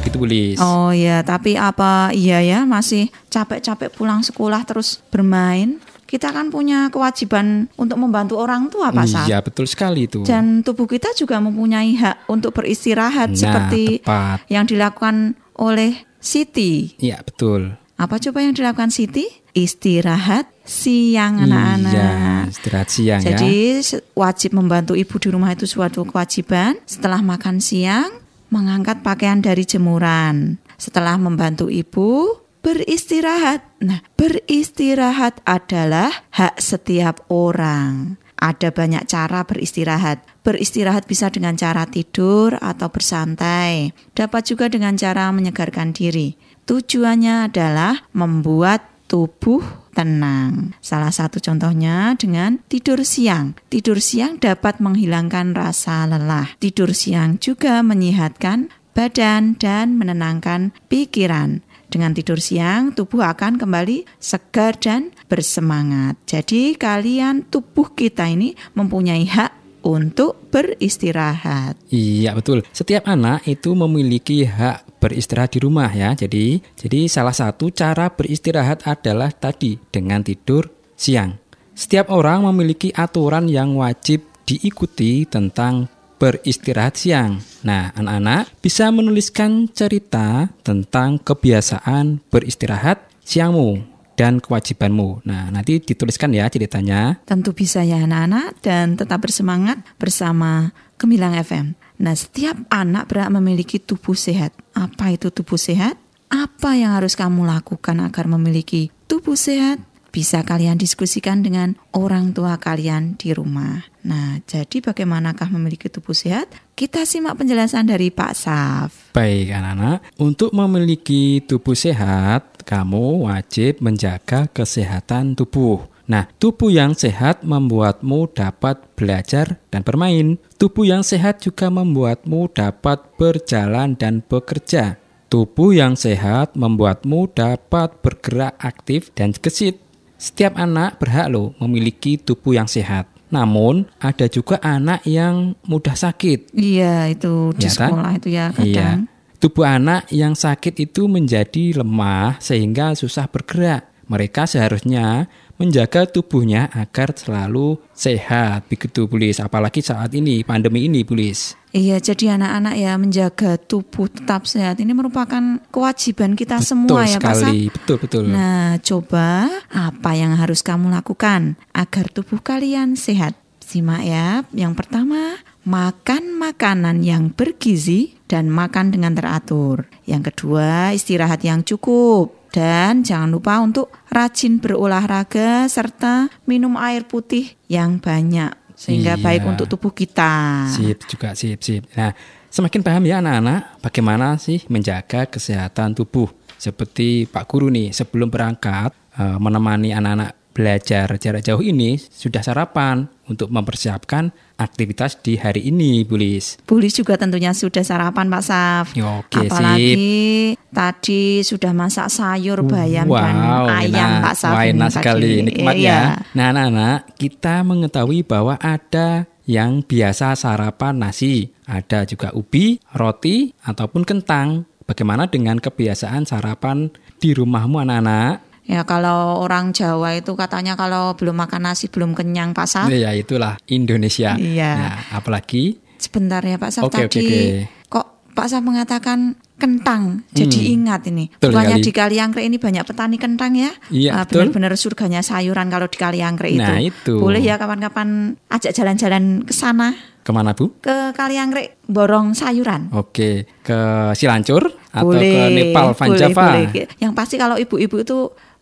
Begitu 0.00 0.16
Bulis. 0.16 0.56
Oh 0.56 0.88
ya, 0.96 1.20
tapi 1.20 1.60
apa 1.60 2.16
iya 2.16 2.40
ya 2.40 2.64
masih 2.64 3.12
capek-capek 3.28 3.92
pulang 3.92 4.24
sekolah 4.24 4.64
terus 4.64 5.04
bermain? 5.12 5.84
Kita 6.08 6.32
kan 6.32 6.48
punya 6.48 6.88
kewajiban 6.88 7.68
untuk 7.76 8.00
membantu 8.00 8.40
orang 8.40 8.72
tua 8.72 8.88
Pak 8.88 9.04
Sat. 9.04 9.28
Iya 9.28 9.44
betul 9.44 9.68
sekali 9.68 10.08
itu. 10.08 10.24
Dan 10.24 10.64
tubuh 10.64 10.88
kita 10.88 11.12
juga 11.12 11.36
mempunyai 11.36 11.92
hak 12.00 12.32
untuk 12.32 12.56
beristirahat 12.56 13.36
nah, 13.36 13.36
seperti 13.36 14.00
tepat. 14.00 14.48
yang 14.48 14.64
dilakukan 14.64 15.36
oleh 15.60 16.08
Siti. 16.16 16.96
Iya 16.96 17.20
betul. 17.20 17.76
Apa 18.00 18.16
coba 18.16 18.40
yang 18.40 18.56
dilakukan 18.56 18.88
Siti? 18.88 19.28
Istirahat 19.52 20.48
siang 20.62 21.44
anak-anak. 21.44 21.92
Iya, 21.92 22.12
istirahat 22.46 22.88
siang 22.88 23.20
Jadi 23.20 23.82
ya. 23.82 23.98
wajib 24.14 24.54
membantu 24.54 24.94
ibu 24.94 25.18
di 25.18 25.28
rumah 25.28 25.52
itu 25.52 25.66
suatu 25.66 26.06
kewajiban. 26.06 26.78
Setelah 26.86 27.20
makan 27.20 27.58
siang, 27.58 28.22
mengangkat 28.48 29.02
pakaian 29.04 29.42
dari 29.42 29.66
jemuran. 29.66 30.62
Setelah 30.78 31.18
membantu 31.18 31.66
ibu, 31.66 32.38
beristirahat. 32.62 33.64
Nah, 33.82 34.02
beristirahat 34.18 35.40
adalah 35.46 36.10
hak 36.34 36.58
setiap 36.58 37.26
orang. 37.30 38.18
Ada 38.38 38.70
banyak 38.70 39.02
cara 39.10 39.42
beristirahat. 39.42 40.22
Beristirahat 40.46 41.10
bisa 41.10 41.26
dengan 41.26 41.58
cara 41.58 41.90
tidur 41.90 42.54
atau 42.62 42.86
bersantai. 42.86 43.90
Dapat 44.14 44.42
juga 44.46 44.70
dengan 44.70 44.94
cara 44.94 45.34
menyegarkan 45.34 45.90
diri. 45.90 46.38
Tujuannya 46.68 47.50
adalah 47.50 48.06
membuat 48.14 48.86
tubuh 49.10 49.64
tenang. 49.96 50.78
Salah 50.78 51.10
satu 51.10 51.42
contohnya 51.42 52.14
dengan 52.14 52.62
tidur 52.70 53.02
siang. 53.02 53.58
Tidur 53.66 53.98
siang 53.98 54.38
dapat 54.38 54.78
menghilangkan 54.78 55.58
rasa 55.58 56.06
lelah. 56.06 56.54
Tidur 56.62 56.94
siang 56.94 57.42
juga 57.42 57.82
menyehatkan 57.82 58.70
badan 58.94 59.58
dan 59.58 59.98
menenangkan 59.98 60.70
pikiran. 60.86 61.66
Dengan 61.88 62.12
tidur 62.12 62.36
siang, 62.36 62.92
tubuh 62.92 63.24
akan 63.24 63.56
kembali 63.56 64.04
segar 64.20 64.76
dan 64.76 65.12
bersemangat. 65.24 66.20
Jadi, 66.28 66.76
kalian, 66.76 67.48
tubuh 67.48 67.96
kita 67.96 68.28
ini 68.28 68.52
mempunyai 68.76 69.24
hak 69.24 69.58
untuk 69.88 70.50
beristirahat. 70.52 71.78
Iya 71.88 72.36
betul. 72.36 72.60
Setiap 72.74 73.08
anak 73.08 73.48
itu 73.48 73.72
memiliki 73.72 74.44
hak 74.44 75.00
beristirahat 75.00 75.56
di 75.56 75.58
rumah 75.62 75.88
ya. 75.88 76.12
Jadi 76.12 76.60
jadi 76.76 77.06
salah 77.06 77.32
satu 77.32 77.70
cara 77.70 78.10
beristirahat 78.12 78.84
adalah 78.84 79.30
tadi 79.32 79.78
dengan 79.88 80.20
tidur 80.20 80.68
siang. 80.98 81.38
Setiap 81.78 82.10
orang 82.10 82.42
memiliki 82.50 82.90
aturan 82.90 83.46
yang 83.46 83.78
wajib 83.78 84.26
diikuti 84.42 85.24
tentang 85.30 85.86
beristirahat 86.18 86.98
siang. 86.98 87.40
Nah, 87.62 87.94
anak-anak 87.94 88.50
bisa 88.60 88.90
menuliskan 88.90 89.70
cerita 89.70 90.50
tentang 90.66 91.22
kebiasaan 91.22 92.20
beristirahat 92.28 93.06
siangmu 93.22 93.82
dan 94.18 94.42
kewajibanmu. 94.42 95.22
Nah, 95.22 95.54
nanti 95.54 95.78
dituliskan 95.78 96.34
ya 96.34 96.50
ceritanya. 96.50 97.22
Tentu 97.22 97.54
bisa 97.54 97.86
ya 97.86 98.02
anak-anak 98.02 98.58
dan 98.60 98.98
tetap 98.98 99.22
bersemangat 99.22 99.78
bersama 99.96 100.74
Gemilang 100.98 101.38
FM. 101.38 101.78
Nah, 102.02 102.14
setiap 102.18 102.58
anak 102.74 103.06
berhak 103.06 103.30
memiliki 103.30 103.78
tubuh 103.78 104.18
sehat. 104.18 104.50
Apa 104.74 105.14
itu 105.14 105.30
tubuh 105.30 105.54
sehat? 105.54 105.94
Apa 106.26 106.74
yang 106.74 106.98
harus 106.98 107.14
kamu 107.14 107.46
lakukan 107.46 108.02
agar 108.02 108.26
memiliki 108.26 108.90
tubuh 109.06 109.38
sehat? 109.38 109.78
Bisa 110.08 110.40
kalian 110.40 110.80
diskusikan 110.80 111.44
dengan 111.44 111.76
orang 111.92 112.32
tua 112.32 112.56
kalian 112.56 113.20
di 113.20 113.36
rumah. 113.36 113.84
Nah, 114.08 114.40
jadi 114.48 114.80
bagaimanakah 114.80 115.52
memiliki 115.52 115.92
tubuh 115.92 116.16
sehat? 116.16 116.48
Kita 116.72 117.04
simak 117.04 117.36
penjelasan 117.36 117.84
dari 117.84 118.08
Pak 118.08 118.32
Saf. 118.32 119.12
Baik, 119.12 119.52
anak-anak. 119.52 120.16
Untuk 120.16 120.56
memiliki 120.56 121.44
tubuh 121.44 121.76
sehat, 121.76 122.64
kamu 122.64 123.28
wajib 123.28 123.84
menjaga 123.84 124.48
kesehatan 124.48 125.36
tubuh. 125.36 125.84
Nah, 126.08 126.24
tubuh 126.40 126.72
yang 126.72 126.96
sehat 126.96 127.44
membuatmu 127.44 128.32
dapat 128.32 128.80
belajar 128.96 129.60
dan 129.68 129.84
bermain. 129.84 130.40
Tubuh 130.56 130.88
yang 130.88 131.04
sehat 131.04 131.44
juga 131.44 131.68
membuatmu 131.68 132.48
dapat 132.56 133.04
berjalan 133.20 133.92
dan 133.92 134.24
bekerja. 134.24 134.96
Tubuh 135.28 135.76
yang 135.76 136.00
sehat 136.00 136.56
membuatmu 136.56 137.28
dapat 137.36 138.00
bergerak 138.00 138.56
aktif 138.56 139.12
dan 139.12 139.36
gesit. 139.36 139.87
Setiap 140.18 140.58
anak 140.58 140.98
berhak 140.98 141.30
loh 141.30 141.54
memiliki 141.62 142.18
tubuh 142.18 142.58
yang 142.58 142.66
sehat. 142.66 143.06
Namun 143.30 143.86
ada 144.02 144.26
juga 144.26 144.58
anak 144.58 145.06
yang 145.06 145.54
mudah 145.62 145.94
sakit. 145.94 146.50
Iya, 146.52 147.06
itu 147.12 147.54
di 147.54 147.68
Ya 147.68 147.72
kan? 147.72 147.88
sekolah 147.92 148.10
itu 148.18 148.28
ya 148.34 148.46
kadang. 148.50 148.66
Iya. 148.66 148.90
Tubuh 149.38 149.62
anak 149.62 150.10
yang 150.10 150.34
sakit 150.34 150.74
itu 150.82 151.06
menjadi 151.06 151.78
lemah 151.78 152.42
sehingga 152.42 152.98
susah 152.98 153.30
bergerak. 153.30 153.86
Mereka 154.10 154.48
seharusnya 154.50 155.30
menjaga 155.58 156.06
tubuhnya 156.06 156.70
agar 156.70 157.12
selalu 157.12 157.76
sehat. 157.92 158.70
Begitu, 158.70 159.10
Bulis. 159.10 159.42
Apalagi 159.42 159.82
saat 159.82 160.14
ini, 160.14 160.46
pandemi 160.46 160.86
ini, 160.86 161.02
Bulis. 161.02 161.58
Iya, 161.74 162.00
jadi 162.00 162.40
anak-anak 162.40 162.74
ya 162.80 162.92
menjaga 162.96 163.60
tubuh 163.60 164.08
tetap 164.08 164.48
sehat 164.48 164.80
ini 164.80 164.96
merupakan 164.96 165.60
kewajiban 165.68 166.32
kita 166.32 166.64
semua 166.64 167.04
betul 167.04 167.12
ya 167.12 167.18
Pak 167.20 167.34
Sam. 167.36 167.52
Betul, 167.68 167.96
betul. 168.00 168.24
Nah, 168.32 168.80
coba 168.80 169.52
apa 169.68 170.10
yang 170.16 170.32
harus 170.32 170.64
kamu 170.64 170.88
lakukan 170.88 171.60
agar 171.76 172.08
tubuh 172.08 172.40
kalian 172.40 172.96
sehat? 172.96 173.36
Simak 173.60 174.00
ya. 174.00 174.48
Yang 174.56 174.80
pertama, 174.80 175.36
makan 175.68 176.40
makanan 176.40 177.04
yang 177.04 177.28
bergizi 177.36 178.16
dan 178.24 178.48
makan 178.48 178.88
dengan 178.88 179.12
teratur. 179.12 179.92
Yang 180.08 180.32
kedua, 180.32 180.96
istirahat 180.96 181.44
yang 181.44 181.60
cukup. 181.60 182.37
Dan 182.48 183.04
jangan 183.04 183.28
lupa 183.28 183.60
untuk 183.60 183.92
rajin 184.08 184.56
berolahraga 184.56 185.68
serta 185.68 186.32
minum 186.48 186.80
air 186.80 187.04
putih 187.04 187.54
yang 187.68 188.00
banyak 188.00 188.56
sehingga 188.72 189.18
Iya. 189.18 189.24
baik 189.26 189.42
untuk 189.44 189.66
tubuh 189.66 189.90
kita. 189.90 190.64
Sip 190.70 191.02
juga, 191.10 191.34
sip, 191.34 191.58
sip. 191.60 191.82
Nah, 191.98 192.14
semakin 192.46 192.80
paham 192.80 193.04
ya 193.04 193.18
anak-anak 193.18 193.82
bagaimana 193.82 194.38
sih 194.38 194.62
menjaga 194.70 195.26
kesehatan 195.26 195.98
tubuh. 195.98 196.30
Seperti 196.58 197.26
Pak 197.26 197.44
Guru 197.50 197.70
nih, 197.70 197.90
sebelum 197.90 198.30
berangkat 198.30 198.94
eh, 199.18 199.38
menemani 199.38 199.90
anak-anak 199.90 200.37
belajar 200.58 201.06
jarak 201.22 201.46
jauh 201.46 201.62
ini 201.62 201.94
sudah 202.02 202.42
sarapan 202.42 203.06
untuk 203.30 203.46
mempersiapkan 203.54 204.34
aktivitas 204.58 205.22
di 205.22 205.38
hari 205.38 205.70
ini, 205.70 206.02
Bulis. 206.02 206.58
Bulis 206.66 206.98
juga 206.98 207.14
tentunya 207.14 207.54
sudah 207.54 207.86
sarapan 207.86 208.26
Pak 208.26 208.42
Saf. 208.42 208.86
Ya, 208.98 209.22
Oke, 209.22 209.46
Apalagi 209.46 210.58
tadi 210.74 211.46
sudah 211.46 211.70
masak 211.70 212.10
sayur 212.10 212.66
bayam 212.66 213.06
dan 213.06 213.38
ayam 213.70 214.18
enak. 214.18 214.24
Pak 214.26 214.34
Saf. 214.34 214.50
Wah, 214.58 214.66
enak 214.66 214.90
sekali 214.90 215.46
nikmat 215.46 215.78
Iya. 215.78 215.86
ya. 215.86 216.00
Nah, 216.34 216.46
anak-anak, 216.50 216.98
kita 217.14 217.62
mengetahui 217.62 218.26
bahwa 218.26 218.58
ada 218.58 219.30
yang 219.46 219.86
biasa 219.86 220.34
sarapan 220.34 220.98
nasi, 220.98 221.54
ada 221.70 222.02
juga 222.02 222.34
ubi, 222.34 222.82
roti, 222.98 223.54
ataupun 223.62 224.02
kentang. 224.02 224.66
Bagaimana 224.88 225.28
dengan 225.28 225.60
kebiasaan 225.60 226.24
sarapan 226.24 226.88
di 227.20 227.36
rumahmu 227.36 227.76
anak-anak? 227.76 228.47
Ya 228.68 228.84
kalau 228.84 229.40
orang 229.40 229.72
Jawa 229.72 230.20
itu 230.20 230.36
katanya 230.36 230.76
kalau 230.76 231.16
belum 231.16 231.40
makan 231.40 231.72
nasi 231.72 231.88
belum 231.88 232.12
kenyang 232.12 232.52
Pak 232.52 232.68
Saf. 232.68 232.86
Ya 232.92 233.16
itulah 233.16 233.56
Indonesia. 233.64 234.36
Iya. 234.36 234.72
Nah, 234.76 234.96
apalagi 235.16 235.80
Sebentar 235.96 236.44
ya 236.44 236.60
Pak 236.60 236.70
Saf 236.70 236.84
Oke, 236.84 237.08
oke, 237.08 237.16
tadi 237.16 237.24
oke. 237.26 237.40
kok 237.88 238.06
Pak 238.36 238.46
Saf 238.46 238.60
mengatakan 238.60 239.40
kentang. 239.58 240.22
Jadi 240.30 240.70
ingat 240.70 241.08
ini. 241.10 241.26
Hmm. 241.26 241.34
Betul 241.34 241.48
Bukannya 241.50 241.76
sekali. 241.80 241.86
di 241.88 241.92
Kaliangkrik 241.96 242.44
ini 242.46 242.56
banyak 242.62 242.84
petani 242.86 243.16
kentang 243.18 243.52
ya? 243.58 243.72
Iya, 243.90 244.22
betul. 244.22 244.46
Benar-benar 244.52 244.72
surganya 244.78 245.20
sayuran 245.24 245.66
kalau 245.66 245.90
di 245.90 245.98
Kaliangkrik 245.98 246.52
itu. 246.54 246.62
Nah, 246.62 246.78
itu. 246.78 247.14
Boleh 247.18 247.42
ya 247.42 247.58
kapan-kapan 247.58 248.38
ajak 248.52 248.70
jalan-jalan 248.76 249.42
ke 249.42 249.50
sana 249.56 249.96
ke 250.22 250.30
mana 250.36 250.52
Bu? 250.52 250.76
ke 250.84 251.16
Kaliangkrik 251.16 251.80
borong 251.88 252.36
sayuran. 252.36 252.92
Oke, 252.92 253.48
ke 253.64 253.78
Silancur 254.12 254.76
atau 254.92 255.08
boleh, 255.08 255.24
ke 255.32 255.42
Nepal, 255.56 255.86
Van 255.96 256.08
boleh, 256.12 256.20
Java? 256.20 256.44
boleh. 256.52 256.66
Yang 257.00 257.12
pasti 257.16 257.34
kalau 257.40 257.56
ibu-ibu 257.56 257.96
itu 258.04 258.18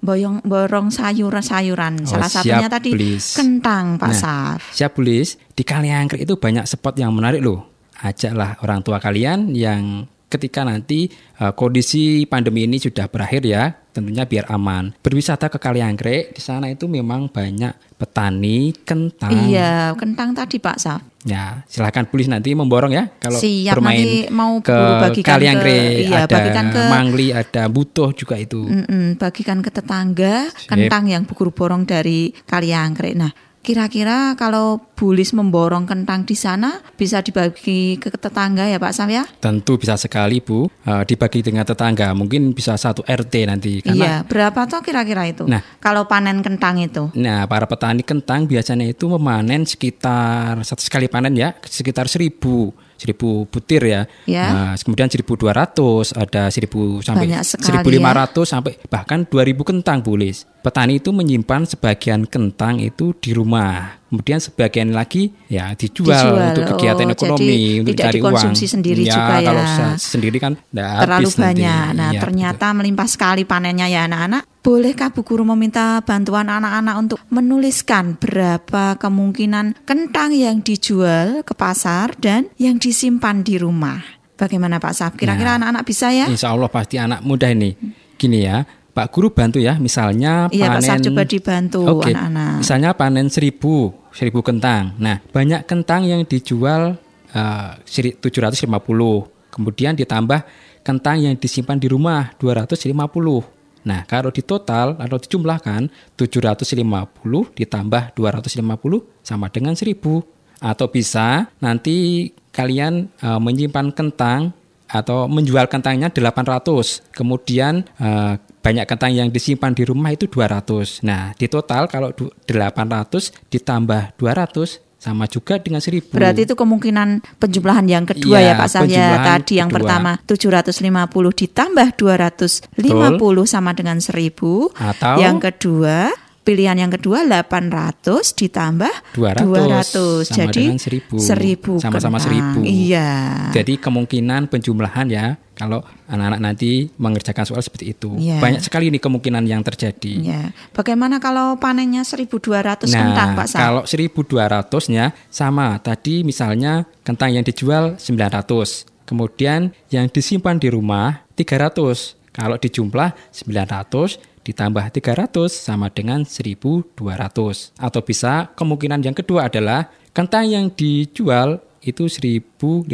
boyong 0.07 0.47
borong 0.47 0.95
sayuran-sayuran. 0.95 2.07
Oh, 2.07 2.14
Salah 2.14 2.31
siap, 2.31 2.47
satunya 2.47 2.69
tadi 2.71 2.95
please. 2.95 3.35
kentang, 3.35 3.99
Pak 3.99 4.11
Nah, 4.14 4.16
Saf. 4.16 4.61
Siap 4.71 4.95
Bulis, 4.95 5.35
di 5.53 5.66
Kaliangkrik 5.66 6.23
itu 6.23 6.38
banyak 6.38 6.62
spot 6.64 6.95
yang 6.97 7.11
menarik 7.11 7.42
loh. 7.42 7.66
Ajaklah 7.99 8.61
orang 8.62 8.81
tua 8.81 9.03
kalian 9.03 9.51
yang 9.51 10.07
ketika 10.27 10.62
nanti 10.62 11.09
eh, 11.11 11.53
kondisi 11.53 12.23
pandemi 12.25 12.62
ini 12.66 12.79
sudah 12.79 13.11
berakhir 13.11 13.42
ya, 13.42 13.75
tentunya 13.90 14.29
biar 14.29 14.47
aman. 14.53 14.92
Berwisata 15.01 15.49
ke 15.49 15.57
Kaliangkrik, 15.57 16.37
di 16.37 16.42
sana 16.45 16.69
itu 16.69 16.87
memang 16.87 17.27
banyak 17.27 17.97
petani 17.97 18.77
kentang. 18.85 19.33
Iya, 19.33 19.97
kentang 19.97 20.37
tadi 20.37 20.61
Pak 20.61 20.77
Saf. 20.79 21.01
Ya, 21.27 21.67
silahkan 21.67 22.07
Bulis 22.07 22.31
nanti 22.31 22.55
memborong 22.55 22.95
ya 22.95 23.11
kalau 23.19 23.43
Siap, 23.43 23.75
bermain 23.75 23.99
nanti 23.99 24.31
mau 24.31 24.62
ke 24.62 24.79
Kaliangkrik, 25.27 25.75
ke- 25.75 26.07
iya, 26.07 26.23
ada 26.23 26.31
bagikan 26.31 26.67
ke- 26.71 26.87
Mangli, 26.87 27.27
ada 27.35 27.62
Butuh 27.67 28.15
juga 28.15 28.39
itu. 28.39 28.62
Mm-mm, 28.62 29.19
bagikan 29.19 29.59
ke 29.59 29.75
tetangga 29.75 30.47
kentang 30.71 31.11
yang 31.11 31.27
bukur 31.27 31.51
borong 31.51 31.83
dari 31.83 32.31
Kaliangkrik. 32.47 33.19
Nah, 33.19 33.35
kira-kira 33.66 34.38
kalau 34.38 34.79
Bulis 34.96 35.37
memborong 35.37 35.85
kentang 35.85 36.24
di 36.24 36.33
sana 36.33 36.81
bisa 36.96 37.20
dibagi 37.20 38.00
ke 38.00 38.09
tetangga 38.09 38.64
ya 38.64 38.81
Pak 38.81 38.96
Sam 38.96 39.12
ya? 39.12 39.29
Tentu 39.42 39.76
bisa 39.76 39.92
sekali 40.00 40.40
Bu, 40.40 40.70
eh, 40.88 41.05
dibagi 41.05 41.44
dengan 41.44 41.68
tetangga, 41.68 42.16
mungkin 42.16 42.57
bisa 42.57 42.79
satu 42.81 43.05
RT 43.05 43.35
nanti 43.44 43.85
karena 43.85 44.00
Iya, 44.00 44.16
berapa 44.24 44.64
toh 44.64 44.81
kira-kira 44.81 45.29
itu? 45.29 45.44
Nah. 45.44 45.61
kalau 45.83 46.09
panen 46.09 46.40
kentang 46.40 46.81
itu. 46.81 47.12
Nah, 47.12 47.44
para 47.44 47.68
petani 47.68 48.00
kentang 48.00 48.48
biasanya 48.48 48.88
itu 48.88 49.05
memanen 49.05 49.68
sekitar 49.68 50.64
satu 50.64 50.81
sekali 50.81 51.12
panen 51.12 51.37
ya, 51.37 51.52
sekitar 51.61 52.09
seribu, 52.09 52.72
seribu 52.97 53.45
butir 53.47 53.85
ya. 53.85 54.03
Ya. 54.25 54.47
Nah, 54.53 54.73
kemudian 54.77 55.09
1200, 55.09 56.17
ada 56.17 56.49
1000 56.49 57.05
sampai 57.05 57.29
Banyak 57.29 57.43
sekali 57.45 58.01
ya. 58.01 58.03
1500 58.27 58.45
sampai 58.49 58.73
bahkan 58.89 59.25
2000 59.25 59.63
kentang 59.63 60.01
bulis. 60.03 60.49
Petani 60.65 60.99
itu 60.99 61.15
menyimpan 61.15 61.63
sebagian 61.69 62.27
kentang 62.27 62.83
itu 62.83 63.15
di 63.23 63.31
rumah. 63.31 64.03
Kemudian 64.16 64.40
sebagian 64.40 64.88
lagi 64.90 65.29
ya 65.46 65.76
dijual, 65.76 66.09
Dijual. 66.16 66.48
untuk 66.50 66.64
kegiatan 66.72 67.05
Oh, 67.05 67.12
ekonomi, 67.12 67.44
jadi 67.44 67.61
untuk 67.76 67.92
tidak 67.92 68.07
cari 68.07 68.16
dikonsumsi 68.16 68.64
uang. 68.64 68.72
sendiri 68.72 69.02
ya, 69.02 69.12
juga 69.12 69.35
ya. 69.35 69.44
kalau 69.44 69.64
sendiri 69.94 70.38
kan 70.40 70.52
Terlalu 70.72 71.12
habis 71.20 71.37
nanti. 71.37 71.44
banyak. 71.61 71.87
Nah, 71.92 72.09
Iya, 72.09 72.20
ternyata 72.22 72.66
melimpah 72.72 73.05
sekali 73.07 73.42
panennya 73.44 73.87
ya 73.87 74.00
anak-anak. 74.05 74.42
Bolehkah 74.59 75.12
Bu 75.12 75.20
Guru 75.20 75.44
meminta 75.44 76.00
bantuan 76.00 76.48
anak-anak 76.48 76.94
untuk 76.96 77.20
menuliskan 77.29 78.16
berapa 78.16 78.96
kemungkinan 78.96 79.85
kentang 79.85 80.33
yang 80.33 80.59
dijual 80.59 81.44
ke 81.44 81.52
pasar 81.52 82.16
dan 82.16 82.48
yang 82.57 82.81
disimpan 82.81 83.44
di 83.44 83.61
rumah? 83.61 84.00
Bagaimana 84.35 84.76
Pak 84.76 84.92
Saf? 84.92 85.12
Kira-kira 85.14 85.55
Nah, 85.55 85.59
anak-anak 85.61 85.85
bisa 85.85 86.09
ya? 86.09 86.24
Insya 86.24 86.50
Allah 86.50 86.66
pasti 86.66 86.96
anak 86.96 87.20
muda 87.20 87.46
ini. 87.46 87.76
Gini 88.16 88.42
ya, 88.42 88.64
Pak 88.97 89.13
Guru 89.13 89.29
bantu 89.29 89.61
ya, 89.61 89.77
misalnya 89.77 90.49
Iya, 90.49 90.73
Pak 90.73 90.81
panen. 90.81 90.89
Saf, 90.89 91.05
coba 91.05 91.23
dibantu 91.29 91.81
Oke, 91.85 92.17
anak-anak. 92.17 92.65
Misalnya 92.65 92.91
panen 92.97 93.29
seribu, 93.29 93.93
seribu 94.09 94.41
kentang. 94.41 94.97
Nah, 94.97 95.21
banyak 95.21 95.69
kentang 95.69 96.09
yang 96.09 96.25
dijual 96.25 96.97
eh, 97.37 97.71
seri- 97.85 98.17
750. 98.17 99.29
Kemudian 99.53 99.93
ditambah 100.01 100.41
kentang 100.81 101.21
yang 101.21 101.37
disimpan 101.37 101.77
di 101.77 101.93
rumah 101.93 102.33
250. 102.41 103.45
Nah, 103.85 104.09
kalau 104.09 104.33
di 104.33 104.41
total 104.41 104.97
atau 104.97 105.21
dijumlahkan 105.21 105.93
750 106.17 107.53
ditambah 107.53 108.17
250 108.17 109.05
sama 109.21 109.53
dengan 109.53 109.77
1000. 109.77 110.25
Atau 110.57 110.89
bisa 110.89 111.53
nanti 111.61 112.33
kalian 112.49 113.13
eh, 113.13 113.41
menyimpan 113.45 113.93
kentang 113.93 114.57
atau 114.89 115.29
menjual 115.29 115.69
kentangnya 115.69 116.09
800. 116.09 117.13
Kemudian 117.13 117.85
eh, 118.01 118.41
banyak 118.66 118.83
kentang 118.85 119.14
yang 119.14 119.29
disimpan 119.31 119.70
di 119.70 119.87
rumah 119.87 120.11
itu 120.11 120.26
200. 120.26 121.07
Nah, 121.07 121.31
di 121.33 121.46
total 121.46 121.87
kalau 121.87 122.11
du- 122.11 122.35
800 122.44 123.31
ditambah 123.46 124.18
200 124.18 124.83
sama 124.98 125.31
juga 125.31 125.62
dengan 125.62 125.79
1000. 125.79 126.11
Berarti 126.11 126.42
itu 126.42 126.59
kemungkinan 126.59 127.38
penjumlahan 127.38 127.87
yang 127.87 128.02
kedua 128.02 128.42
Iya, 128.42 128.59
ya 128.59 128.59
Pak 128.59 128.66
ya. 128.66 128.81
penjumlahan 128.83 129.22
Tadi 129.38 129.52
yang 129.55 129.68
kedua. 129.70 129.79
pertama 129.79 130.11
750 130.26 131.31
ditambah 131.31 131.88
250 131.94 133.46
sama 133.46 133.70
dengan 133.70 134.02
1000. 134.02 134.74
Atau- 134.74 135.22
yang 135.22 135.38
kedua 135.38 136.11
pilihan 136.47 136.79
yang 136.79 136.95
kedua 136.95 137.27
800 137.27 138.23
ditambah 138.39 139.19
200, 139.19 140.23
sama 140.23 140.47
Jadi 140.47 140.63
dengan 140.71 140.79
1000. 140.79 141.19
1000 141.19 141.83
Sama-sama 141.83 142.23
kentang. 142.23 142.63
1000. 142.63 142.71
Iya. 142.87 143.11
Jadi 143.51 143.75
kemungkinan 143.83 144.47
penjumlahan 144.47 145.11
ya 145.11 145.35
kalau 145.59 145.83
anak-anak 146.07 146.39
nanti 146.39 146.87
mengerjakan 147.03 147.43
soal 147.43 147.59
seperti 147.67 147.91
itu. 147.91 148.15
Iya. 148.15 148.39
Banyak 148.39 148.63
sekali 148.63 148.95
nih 148.95 149.03
kemungkinan 149.03 149.43
yang 149.51 149.67
terjadi. 149.67 150.15
Ya. 150.23 150.43
Bagaimana 150.71 151.19
kalau 151.19 151.59
panennya 151.59 152.07
1200 152.07 152.87
kentang 152.87 153.35
Pak? 153.35 153.47
Nah, 153.59 153.83
kalau 153.83 153.83
1200-nya 153.83 155.11
sama 155.27 155.75
tadi 155.83 156.23
misalnya 156.23 156.87
kentang 157.03 157.35
yang 157.35 157.43
dijual 157.43 157.99
900. 157.99 158.87
Kemudian 159.03 159.75
yang 159.91 160.07
disimpan 160.07 160.63
di 160.63 160.71
rumah 160.71 161.27
300. 161.35 162.15
Kalau 162.37 162.61
dijumlah 162.61 163.17
900 163.33 164.36
ditambah 164.47 164.95
300 164.95 165.27
sama 165.51 165.91
dengan 165.91 166.23
1200. 166.23 167.75
Atau 167.77 168.01
bisa 168.01 168.55
kemungkinan 168.55 169.03
yang 169.03 169.13
kedua 169.13 169.51
adalah 169.51 169.91
kentang 170.15 170.47
yang 170.47 170.71
dijual 170.71 171.59
itu 171.83 172.07
1050. 172.07 172.87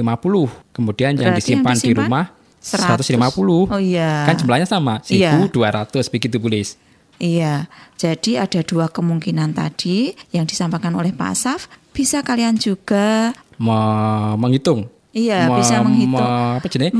Kemudian 0.73 1.13
yang 1.15 1.37
Berarti 1.37 1.41
disimpan, 1.45 1.77
yang 1.77 1.77
di 1.77 1.93
disimpan 1.93 2.01
rumah 2.09 2.25
100. 2.59 3.05
150. 3.05 3.69
Oh 3.69 3.77
iya. 3.77 4.25
Kan 4.25 4.41
jumlahnya 4.41 4.65
sama, 4.65 5.05
Iya. 5.07 5.37
1200 5.37 6.09
begitu 6.09 6.41
Bulis. 6.41 6.81
Iya, 7.23 7.71
jadi 7.95 8.43
ada 8.43 8.67
dua 8.67 8.91
kemungkinan 8.91 9.55
tadi 9.55 10.11
yang 10.35 10.43
disampaikan 10.43 10.91
oleh 10.99 11.15
Pak 11.15 11.31
Asaf. 11.31 11.61
Bisa 11.93 12.19
kalian 12.19 12.59
juga 12.59 13.31
Me- 13.61 14.35
menghitung. 14.35 14.91
Iya, 15.15 15.47
Me- 15.47 15.61
bisa 15.61 15.79
menghitung. 15.85 16.19
me- 16.19 16.59
apa 16.59 16.67
jenis? 16.67 16.91
Eh, 16.91 16.99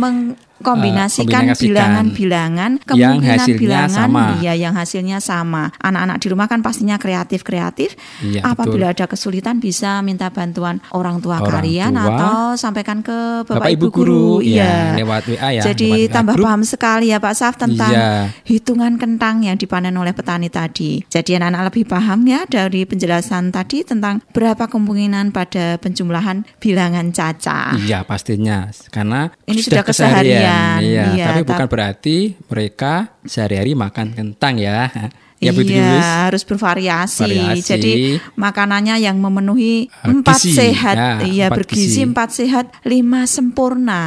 kombinasikan. 0.63 1.53
bilangan-bilangan 1.53 2.71
Yang 2.73 2.87
kemungkinan 2.87 3.39
hasilnya 3.39 3.59
bilangan 3.59 4.09
sama. 4.09 4.25
iya 4.39 4.53
yang 4.55 4.75
hasilnya 4.75 5.19
sama. 5.19 5.65
Anak-anak 5.79 6.17
di 6.19 6.27
rumah 6.29 6.47
kan 6.47 6.61
pastinya 6.61 6.97
kreatif-kreatif. 6.97 7.95
Iya, 8.21 8.41
Apabila 8.45 8.91
ada 8.91 9.05
kesulitan 9.05 9.59
bisa 9.59 10.01
minta 10.01 10.29
bantuan 10.29 10.81
orang 10.91 11.19
tua 11.19 11.39
Orang 11.39 11.63
kalian 11.63 11.93
tua. 11.93 12.07
atau 12.09 12.37
sampaikan 12.55 13.01
ke 13.01 13.43
Bapak, 13.43 13.59
Bapak 13.59 13.71
Ibu 13.71 13.87
guru. 13.89 14.27
iya, 14.41 14.95
lewat 14.95 15.27
WA 15.29 15.51
ya, 15.53 15.63
Jadi 15.65 15.89
lewat 15.89 16.01
WA 16.03 16.15
tambah 16.15 16.35
group. 16.35 16.47
paham 16.47 16.63
sekali 16.63 17.07
ya 17.09 17.19
Pak 17.19 17.35
Saf 17.35 17.55
tentang 17.57 17.91
Iya. 17.91 18.31
hitungan 18.45 18.97
kentang 18.97 19.43
yang 19.43 19.57
dipanen 19.57 19.95
oleh 19.95 20.13
petani 20.13 20.47
tadi. 20.47 21.03
Jadi 21.05 21.35
anak-anak 21.35 21.63
lebih 21.69 21.85
paham 21.85 22.21
ya 22.25 22.45
dari 22.45 22.85
penjelasan 22.85 23.51
tadi 23.51 23.83
tentang 23.83 24.23
berapa 24.31 24.67
kemungkinan 24.67 25.31
pada 25.31 25.77
penjumlahan 25.79 26.45
bilangan 26.59 27.11
caca. 27.11 27.75
Iya 27.77 28.05
pastinya 28.05 28.69
karena 28.89 29.33
Ini 29.45 29.61
sudah 29.61 29.83
keseharian, 29.83 30.41
Iya, 30.83 31.05
iya, 31.15 31.25
tapi 31.33 31.41
bukan 31.47 31.67
berarti 31.69 32.17
mereka 32.51 33.15
sehari-hari 33.25 33.73
makan 33.77 34.13
kentang 34.15 34.59
ya. 34.59 34.89
Ya 35.43 35.51
iya, 35.51 36.31
harus 36.31 36.47
bervariasi. 36.47 37.27
Variasi. 37.27 37.67
Jadi 37.67 37.93
makanannya 38.39 39.03
yang 39.03 39.19
memenuhi 39.19 39.91
Eh, 39.91 40.15
empat 40.15 40.39
sehat, 40.39 40.95
ya, 40.95 41.11
iya 41.27 41.47
bergizi, 41.51 41.99
gizi. 41.99 42.07
empat 42.07 42.31
sehat, 42.31 42.71
lima 42.87 43.27
sempurna. 43.27 44.03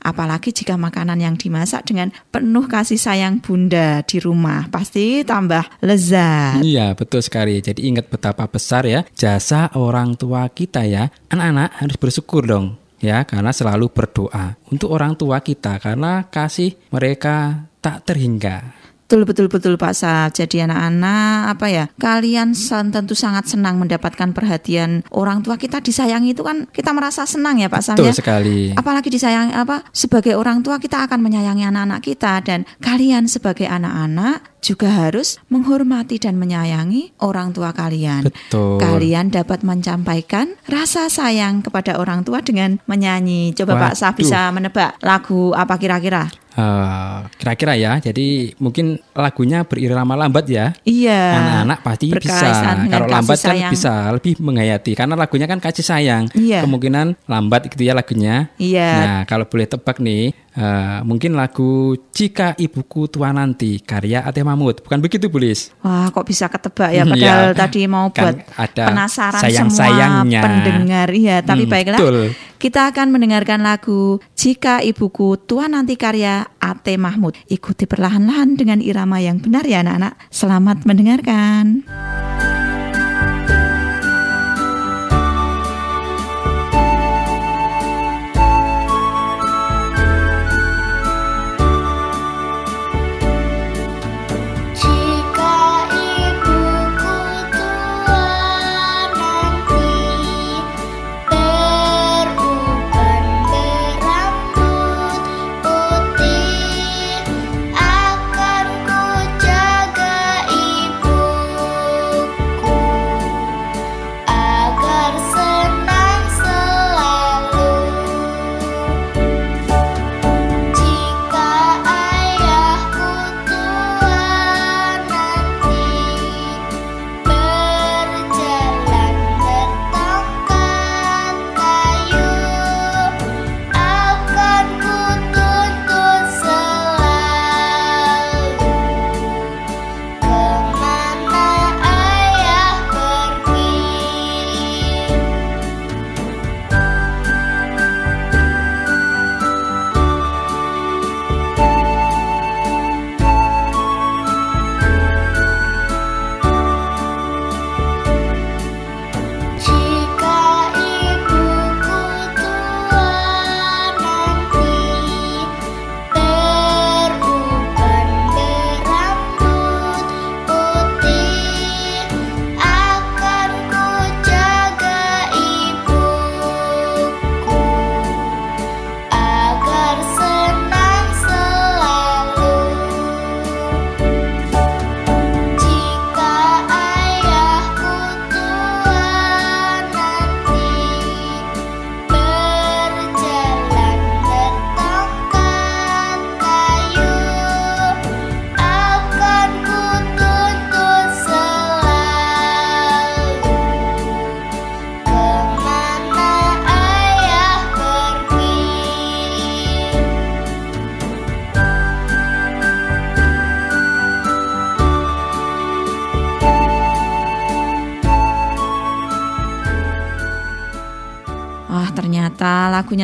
Apalagi 0.00 0.48
jika 0.48 0.80
makanan 0.80 1.20
yang 1.20 1.36
dimasak 1.36 1.84
dengan 1.84 2.08
penuh 2.32 2.64
kasih 2.64 2.96
sayang 2.96 3.44
bunda 3.44 4.00
di 4.00 4.16
rumah, 4.16 4.72
pasti 4.72 5.28
tambah 5.28 5.68
lezat. 5.84 6.64
Iya 6.64 6.96
betul 6.96 7.20
sekali. 7.20 7.60
Jadi 7.60 7.84
ingat 7.84 8.08
betapa 8.08 8.48
besar 8.48 8.88
ya 8.88 9.04
jasa 9.12 9.68
orang 9.76 10.16
tua 10.16 10.48
kita 10.48 10.88
ya. 10.88 11.12
Anak-anak 11.28 11.84
harus 11.84 11.96
bersyukur 12.00 12.48
dong 12.48 12.87
ya 12.98 13.22
karena 13.26 13.54
selalu 13.54 13.90
berdoa 13.90 14.58
untuk 14.70 14.90
orang 14.94 15.14
tua 15.14 15.42
kita 15.42 15.78
karena 15.82 16.26
kasih 16.28 16.74
mereka 16.90 17.66
tak 17.78 18.04
terhingga. 18.06 18.78
Betul 19.08 19.24
betul 19.24 19.48
betul 19.48 19.74
Pak 19.80 19.96
Saf. 19.96 20.36
Jadi 20.36 20.68
anak-anak 20.68 21.56
apa 21.56 21.66
ya? 21.72 21.84
Kalian 21.96 22.52
tentu 22.92 23.16
sangat 23.16 23.48
senang 23.48 23.80
mendapatkan 23.80 24.36
perhatian 24.36 25.00
orang 25.16 25.40
tua 25.40 25.56
kita 25.56 25.80
disayangi 25.80 26.36
itu 26.36 26.44
kan 26.44 26.68
kita 26.68 26.92
merasa 26.92 27.24
senang 27.24 27.56
ya 27.56 27.72
Pak 27.72 27.80
Saf 27.80 27.96
Betul 27.96 28.12
ya. 28.12 28.20
sekali. 28.20 28.60
Apalagi 28.76 29.08
disayang 29.08 29.56
apa 29.56 29.88
sebagai 29.96 30.36
orang 30.36 30.60
tua 30.60 30.76
kita 30.76 31.08
akan 31.08 31.24
menyayangi 31.24 31.64
anak-anak 31.64 32.04
kita 32.04 32.44
dan 32.44 32.68
kalian 32.84 33.24
sebagai 33.32 33.64
anak-anak 33.64 34.57
juga 34.60 34.90
harus 34.90 35.38
menghormati 35.48 36.18
dan 36.18 36.36
menyayangi 36.36 37.16
orang 37.22 37.54
tua 37.54 37.70
kalian. 37.72 38.26
Betul. 38.28 38.78
Kalian 38.82 39.30
dapat 39.30 39.62
menyampaikan 39.62 40.54
rasa 40.66 41.06
sayang 41.08 41.62
kepada 41.62 41.96
orang 41.96 42.26
tua 42.26 42.42
dengan 42.42 42.78
menyanyi. 42.90 43.54
Coba 43.54 43.78
Pak 43.78 43.94
Saf 43.96 44.14
Waduh. 44.14 44.20
bisa 44.20 44.40
menebak 44.50 44.98
lagu 45.02 45.54
apa 45.54 45.74
kira-kira? 45.78 46.28
Eh, 46.58 47.18
kira-kira 47.38 47.78
ya. 47.78 48.02
Jadi 48.02 48.58
mungkin 48.58 48.98
lagunya 49.14 49.62
berirama 49.62 50.18
lambat 50.18 50.50
ya. 50.50 50.74
Iya. 50.82 51.22
Anak-anak 51.38 51.78
pasti 51.86 52.06
bisa. 52.10 52.46
Kalau 52.90 53.06
lambat 53.06 53.38
kan 53.38 53.56
bisa 53.70 53.94
lebih 54.10 54.42
menghayati 54.42 54.92
karena 54.98 55.14
lagunya 55.14 55.46
kan 55.46 55.62
kasih 55.62 55.86
sayang. 55.86 56.26
Iya. 56.34 56.66
Kemungkinan 56.66 57.14
lambat 57.30 57.70
gitu 57.70 57.86
ya 57.86 57.94
lagunya. 57.94 58.50
Iya. 58.58 58.90
Nah, 58.90 59.20
kalau 59.30 59.46
boleh 59.46 59.70
tebak 59.70 60.02
nih, 60.02 60.34
eh, 60.58 60.98
mungkin 61.06 61.38
lagu 61.38 61.94
Jika 62.10 62.58
Ibuku 62.58 63.06
Tua 63.06 63.30
Nanti 63.30 63.78
karya 63.78 64.26
Ate 64.26 64.42
Mahmud. 64.42 64.82
Bukan 64.82 64.98
begitu, 64.98 65.30
Bulis? 65.30 65.70
Wah, 65.80 66.10
kok 66.10 66.26
bisa 66.26 66.50
ketebak 66.50 66.90
ya? 66.90 67.06
Hmm, 67.06 67.14
Padahal 67.14 67.46
iya. 67.46 67.54
tadi 67.54 67.80
mau 67.86 68.10
Kan 68.10 68.18
buat 68.18 68.36
ada 68.58 68.84
penasaran 68.90 69.38
sayang-sayangnya. 69.38 70.42
semua 70.42 70.58
pendengar. 70.66 71.08
Iya, 71.14 71.36
tapi 71.40 71.62
Hmm, 71.62 71.70
baiklah. 71.70 72.00
betul. 72.02 72.18
Kita 72.58 72.90
akan 72.90 73.14
mendengarkan 73.14 73.62
lagu 73.62 74.18
Jika 74.34 74.82
Ibuku 74.82 75.38
Tua 75.38 75.70
Nanti 75.70 75.94
karya 75.94 76.42
Ate 76.58 76.98
Mahmud. 76.98 77.38
Ikuti 77.46 77.86
perlahan-lahan 77.86 78.58
dengan 78.58 78.82
irama 78.82 79.22
yang 79.22 79.38
benar 79.38 79.62
ya 79.62 79.78
anak-anak. 79.78 80.18
Selamat 80.28 80.82
mendengarkan. 80.82 81.86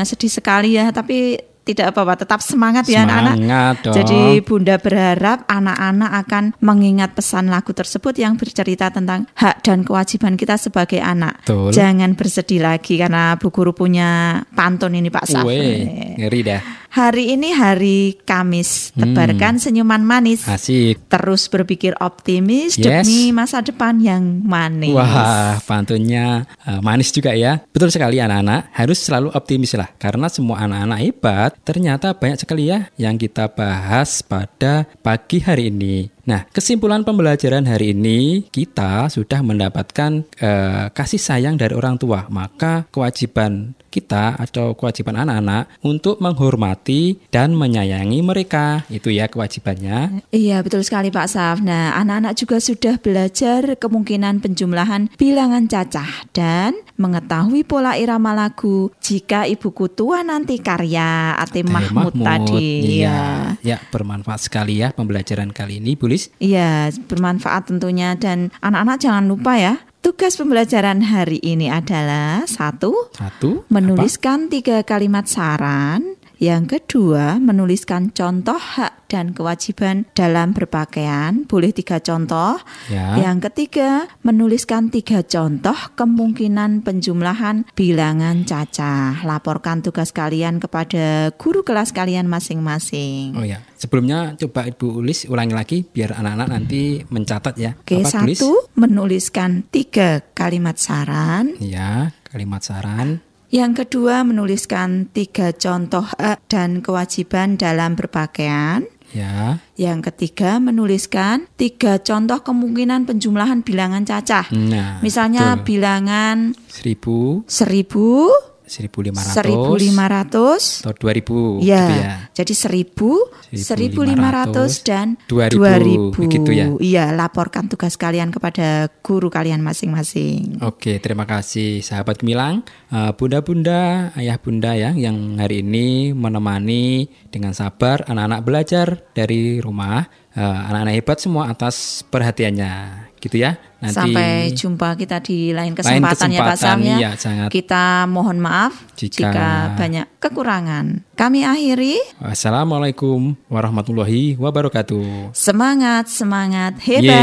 Sedih 0.04 0.30
sekali 0.30 0.76
ya, 0.76 0.92
tapi 0.92 1.40
tidak 1.64 1.96
apa-apa, 1.96 2.28
tetap 2.28 2.44
semangat 2.44 2.84
ya 2.92 3.08
anak-anak. 3.08 3.36
Semangat. 3.40 3.76
Jadi 3.88 4.20
Bunda 4.44 4.76
berharap 4.76 5.48
anak-anak 5.48 6.10
akan 6.24 6.44
mengingat 6.60 7.16
pesan 7.16 7.48
lagu 7.48 7.72
tersebut 7.72 8.12
yang 8.20 8.36
bercerita 8.36 8.92
tentang 8.92 9.24
hak 9.32 9.64
dan 9.64 9.80
kewajiban 9.80 10.36
kita 10.36 10.60
sebagai 10.60 11.00
anak. 11.00 11.40
Betul. 11.40 11.72
Jangan 11.72 12.12
bersedih 12.12 12.60
lagi 12.60 13.00
karena 13.00 13.40
Bu 13.40 13.48
Guru 13.48 13.72
punya 13.72 14.44
pantun 14.52 14.92
ini 14.92 15.08
Pak 15.08 15.24
Saf. 15.24 15.44
Weh, 15.48 16.20
ngeri 16.20 16.40
dah. 16.44 16.83
Hari 16.94 17.34
ini 17.34 17.50
hari 17.50 18.22
Kamis, 18.22 18.94
Hmm. 18.94 19.02
tebarkan 19.02 19.58
senyuman 19.58 20.06
manis. 20.06 20.46
Asik. 20.46 21.10
Terus 21.10 21.50
berpikir 21.50 21.98
optimis 21.98 22.78
Yes. 22.78 23.02
demi 23.02 23.34
masa 23.34 23.66
depan 23.66 23.98
yang 23.98 24.46
manis. 24.46 24.94
Wah, 24.94 25.58
pantunnya 25.66 26.46
eh, 26.62 26.78
manis 26.78 27.10
juga 27.10 27.34
ya. 27.34 27.66
Betul 27.74 27.90
sekali 27.90 28.22
anak-anak, 28.22 28.70
harus 28.78 29.02
selalu 29.02 29.34
optimis 29.34 29.74
lah. 29.74 29.90
Karena 29.98 30.30
semua 30.30 30.62
anak-anak 30.62 30.98
hebat, 31.02 31.50
ternyata 31.66 32.14
banyak 32.14 32.38
sekali 32.38 32.70
ya 32.70 32.86
yang 32.94 33.18
kita 33.18 33.50
bahas 33.50 34.22
pada 34.22 34.86
pagi 35.02 35.42
hari 35.42 35.74
ini. 35.74 36.14
Nah, 36.24 36.48
kesimpulan 36.48 37.04
pembelajaran 37.04 37.68
hari 37.68 37.92
ini, 37.92 38.48
kita 38.48 39.12
sudah 39.12 39.44
mendapatkan 39.44 40.24
eh, 40.40 40.86
kasih 40.92 41.20
sayang 41.20 41.60
dari 41.60 41.76
orang 41.76 42.00
tua. 42.00 42.26
Maka 42.32 42.88
kewajiban 42.88 43.76
kita 43.94 44.34
atau 44.34 44.74
kewajiban 44.74 45.14
anak-anak 45.14 45.78
untuk 45.86 46.18
menghormati 46.18 47.22
dan 47.30 47.54
menyayangi 47.54 48.18
mereka. 48.26 48.82
Itu 48.90 49.14
ya 49.14 49.30
kewajibannya. 49.30 50.26
Iya 50.34 50.66
betul 50.66 50.82
sekali 50.82 51.14
Pak 51.14 51.30
Saf. 51.30 51.62
Nah 51.62 51.94
anak-anak 51.94 52.34
juga 52.34 52.58
sudah 52.58 52.98
belajar 52.98 53.78
kemungkinan 53.78 54.42
penjumlahan 54.42 55.14
bilangan 55.14 55.70
cacah 55.70 56.26
dan 56.34 56.74
mengetahui 56.98 57.62
pola 57.66 57.94
irama 57.94 58.34
lagu 58.34 58.90
jika 59.02 59.46
ibuku 59.46 59.90
tua 59.90 60.22
nanti 60.22 60.58
karya 60.58 61.34
Ate 61.38 61.62
Teh 61.62 61.64
Mahmud, 61.66 62.14
tadi. 62.18 63.02
Iya. 63.02 63.54
Ya, 63.62 63.78
bermanfaat 63.90 64.46
sekali 64.46 64.82
ya 64.82 64.90
pembelajaran 64.90 65.50
kali 65.50 65.78
ini, 65.82 65.94
Iya, 66.38 66.94
bermanfaat 67.10 67.70
tentunya 67.70 68.14
dan 68.14 68.50
anak-anak 68.62 68.98
jangan 69.02 69.24
lupa 69.26 69.58
ya. 69.58 69.74
Tugas 70.04 70.36
pembelajaran 70.36 71.00
hari 71.00 71.40
ini 71.40 71.72
adalah 71.72 72.44
satu, 72.44 73.08
Satu. 73.16 73.64
menuliskan 73.72 74.52
tiga 74.52 74.84
kalimat 74.84 75.24
saran. 75.24 76.13
Yang 76.42 76.78
kedua, 76.78 77.38
menuliskan 77.38 78.10
contoh 78.10 78.58
hak 78.58 79.06
dan 79.06 79.30
kewajiban 79.30 80.10
dalam 80.18 80.50
berpakaian. 80.50 81.46
Boleh 81.46 81.70
tiga 81.70 82.02
contoh. 82.02 82.58
Ya. 82.90 83.14
Yang 83.22 83.50
ketiga, 83.50 84.10
menuliskan 84.26 84.90
tiga 84.90 85.22
contoh 85.22 85.76
kemungkinan 85.94 86.82
penjumlahan 86.82 87.70
bilangan 87.78 88.42
cacah. 88.42 89.22
Laporkan 89.22 89.86
tugas 89.86 90.10
kalian 90.10 90.58
kepada 90.58 91.30
guru 91.38 91.62
kelas 91.62 91.94
kalian 91.94 92.26
masing-masing. 92.26 93.38
Oh 93.38 93.46
ya, 93.46 93.62
sebelumnya 93.78 94.34
coba 94.34 94.66
Ibu 94.66 95.04
Ulis 95.04 95.30
ulangi 95.30 95.54
lagi 95.54 95.78
biar 95.86 96.18
anak-anak 96.18 96.48
nanti 96.50 97.06
mencatat 97.06 97.54
ya. 97.54 97.78
Oke, 97.78 98.02
Apa 98.02 98.26
tulis? 98.26 98.38
satu 98.42 98.52
menuliskan 98.74 99.62
tiga 99.70 100.26
kalimat 100.34 100.76
saran. 100.80 101.54
Ya, 101.62 102.10
kalimat 102.26 102.66
saran. 102.66 103.22
Yang 103.54 103.86
kedua 103.86 104.26
menuliskan 104.26 105.06
tiga 105.14 105.54
contoh 105.54 106.02
hak 106.02 106.42
dan 106.50 106.82
kewajiban 106.82 107.54
dalam 107.54 107.94
berpakaian. 107.94 108.82
Ya. 109.14 109.62
Yang 109.78 110.10
ketiga 110.10 110.58
menuliskan 110.58 111.46
tiga 111.54 112.02
contoh 112.02 112.42
kemungkinan 112.42 113.06
penjumlahan 113.06 113.62
bilangan 113.62 114.02
cacah. 114.02 114.50
Nah, 114.50 114.98
Misalnya 115.06 115.54
betul. 115.54 115.70
bilangan 115.70 116.58
seribu, 116.66 117.46
seribu, 117.46 118.26
seribu 118.74 118.98
lima 119.00 119.22
ratus, 119.22 119.38
seribu 119.38 119.72
lima 119.78 120.04
ratus. 120.04 120.62
atau 120.82 120.90
dua 120.98 121.12
ribu, 121.14 121.62
Ya, 121.62 121.78
gitu 121.78 121.94
ya. 121.94 122.12
jadi 122.34 122.54
seribu, 122.56 123.10
seribu 123.48 124.02
lima 124.02 124.34
ratus 124.34 124.82
1.500, 124.82 124.82
dan 124.82 125.06
2.000, 125.30 125.54
dua 125.54 125.74
ribu. 125.78 126.10
begitu 126.18 126.50
ya? 126.50 126.66
Iya, 126.74 127.04
laporkan 127.12 127.70
tugas 127.70 127.94
kalian 127.94 128.28
kepada 128.28 128.90
guru 129.00 129.30
kalian 129.30 129.62
masing-masing. 129.62 130.58
Oke, 130.60 130.98
terima 130.98 131.22
kasih 131.22 131.78
sahabat 131.78 132.18
Gemilang, 132.18 132.66
Eh, 132.90 133.10
bunda-bunda, 133.12 134.14
ayah 134.14 134.38
bunda 134.38 134.70
ya 134.72 134.90
yang 134.90 135.34
hari 135.36 135.60
ini 135.60 136.14
menemani 136.14 137.06
dengan 137.26 137.50
sabar 137.50 138.06
anak-anak 138.06 138.40
belajar 138.40 138.86
dari 139.10 139.58
rumah. 139.58 140.06
Eh, 140.34 140.42
anak-anak 140.42 140.94
hebat 140.98 141.18
semua 141.22 141.46
atas 141.46 142.02
perhatiannya, 142.10 143.06
gitu 143.22 143.38
ya. 143.38 143.54
Nanti 143.78 143.94
Sampai 143.94 144.50
jumpa 144.50 144.98
kita 144.98 145.22
di 145.22 145.54
lain 145.54 145.70
Lain 145.70 145.78
kesempatan, 145.78 146.28
ya 146.34 146.40
Pak 146.42 146.56
Sam 146.58 146.82
kesempatan, 146.82 146.90
ya. 146.90 146.96
iya, 146.98 147.10
sangat. 147.14 147.48
Kita 147.54 148.10
mohon 148.10 148.42
maaf 148.42 148.74
jika, 148.98 149.30
Jika- 149.30 149.78
banyak 149.78 150.06
kekurangan. 150.18 151.06
Kami 151.14 151.46
akhiri 151.46 152.02
Assalamualaikum 152.18 153.38
warahmatullahi 153.46 154.34
wabarakatuh. 154.34 155.30
semangat 155.30 156.10
semangat 156.10 156.82
hebat. 156.82 157.14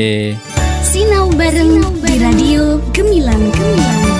Yeay. 0.00 0.32
Sinau 0.80 1.28
bareng 1.36 1.76
di 2.08 2.14
Radio 2.24 2.80
Gemilang 2.96 3.52
Gemilang. 3.52 4.19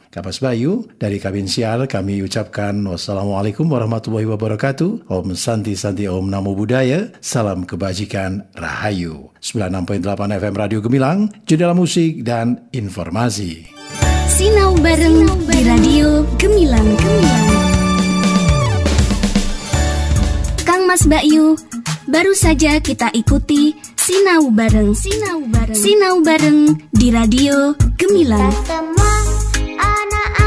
Kapas 0.11 0.43
Bayu, 0.43 0.91
dari 0.99 1.23
Kabin 1.23 1.47
Siar 1.47 1.87
kami 1.87 2.19
ucapkan 2.19 2.75
wassalamualaikum 2.83 3.63
warahmatullahi 3.63 4.27
wabarakatuh. 4.27 5.07
Om 5.07 5.39
Santi 5.39 5.71
Santi 5.79 6.03
Om 6.03 6.27
Namo 6.27 6.51
Buddhaya. 6.51 7.15
Salam 7.23 7.63
kebajikan 7.63 8.43
Rahayu. 8.51 9.31
96.8 9.39 10.03
FM 10.35 10.55
Radio 10.59 10.83
Gemilang, 10.83 11.31
jendela 11.47 11.71
musik 11.71 12.27
dan 12.27 12.67
informasi. 12.75 13.71
Sinau 14.27 14.75
bareng 14.83 15.31
di 15.47 15.59
Radio 15.63 16.27
Gemilang 16.35 16.91
Gemilang. 16.99 17.47
Kang 20.67 20.91
Mas 20.91 21.07
Bayu, 21.07 21.55
baru 22.11 22.35
saja 22.35 22.83
kita 22.83 23.15
ikuti 23.15 23.79
Sinau 23.95 24.51
bareng 24.51 24.91
Sinau 24.91 25.47
bareng 25.47 25.79
Sinau 25.79 26.19
bareng 26.19 26.59
di 26.91 27.07
Radio 27.15 27.79
Gemilang. 27.95 28.51
Kita 28.51 28.91
anak 29.81 30.40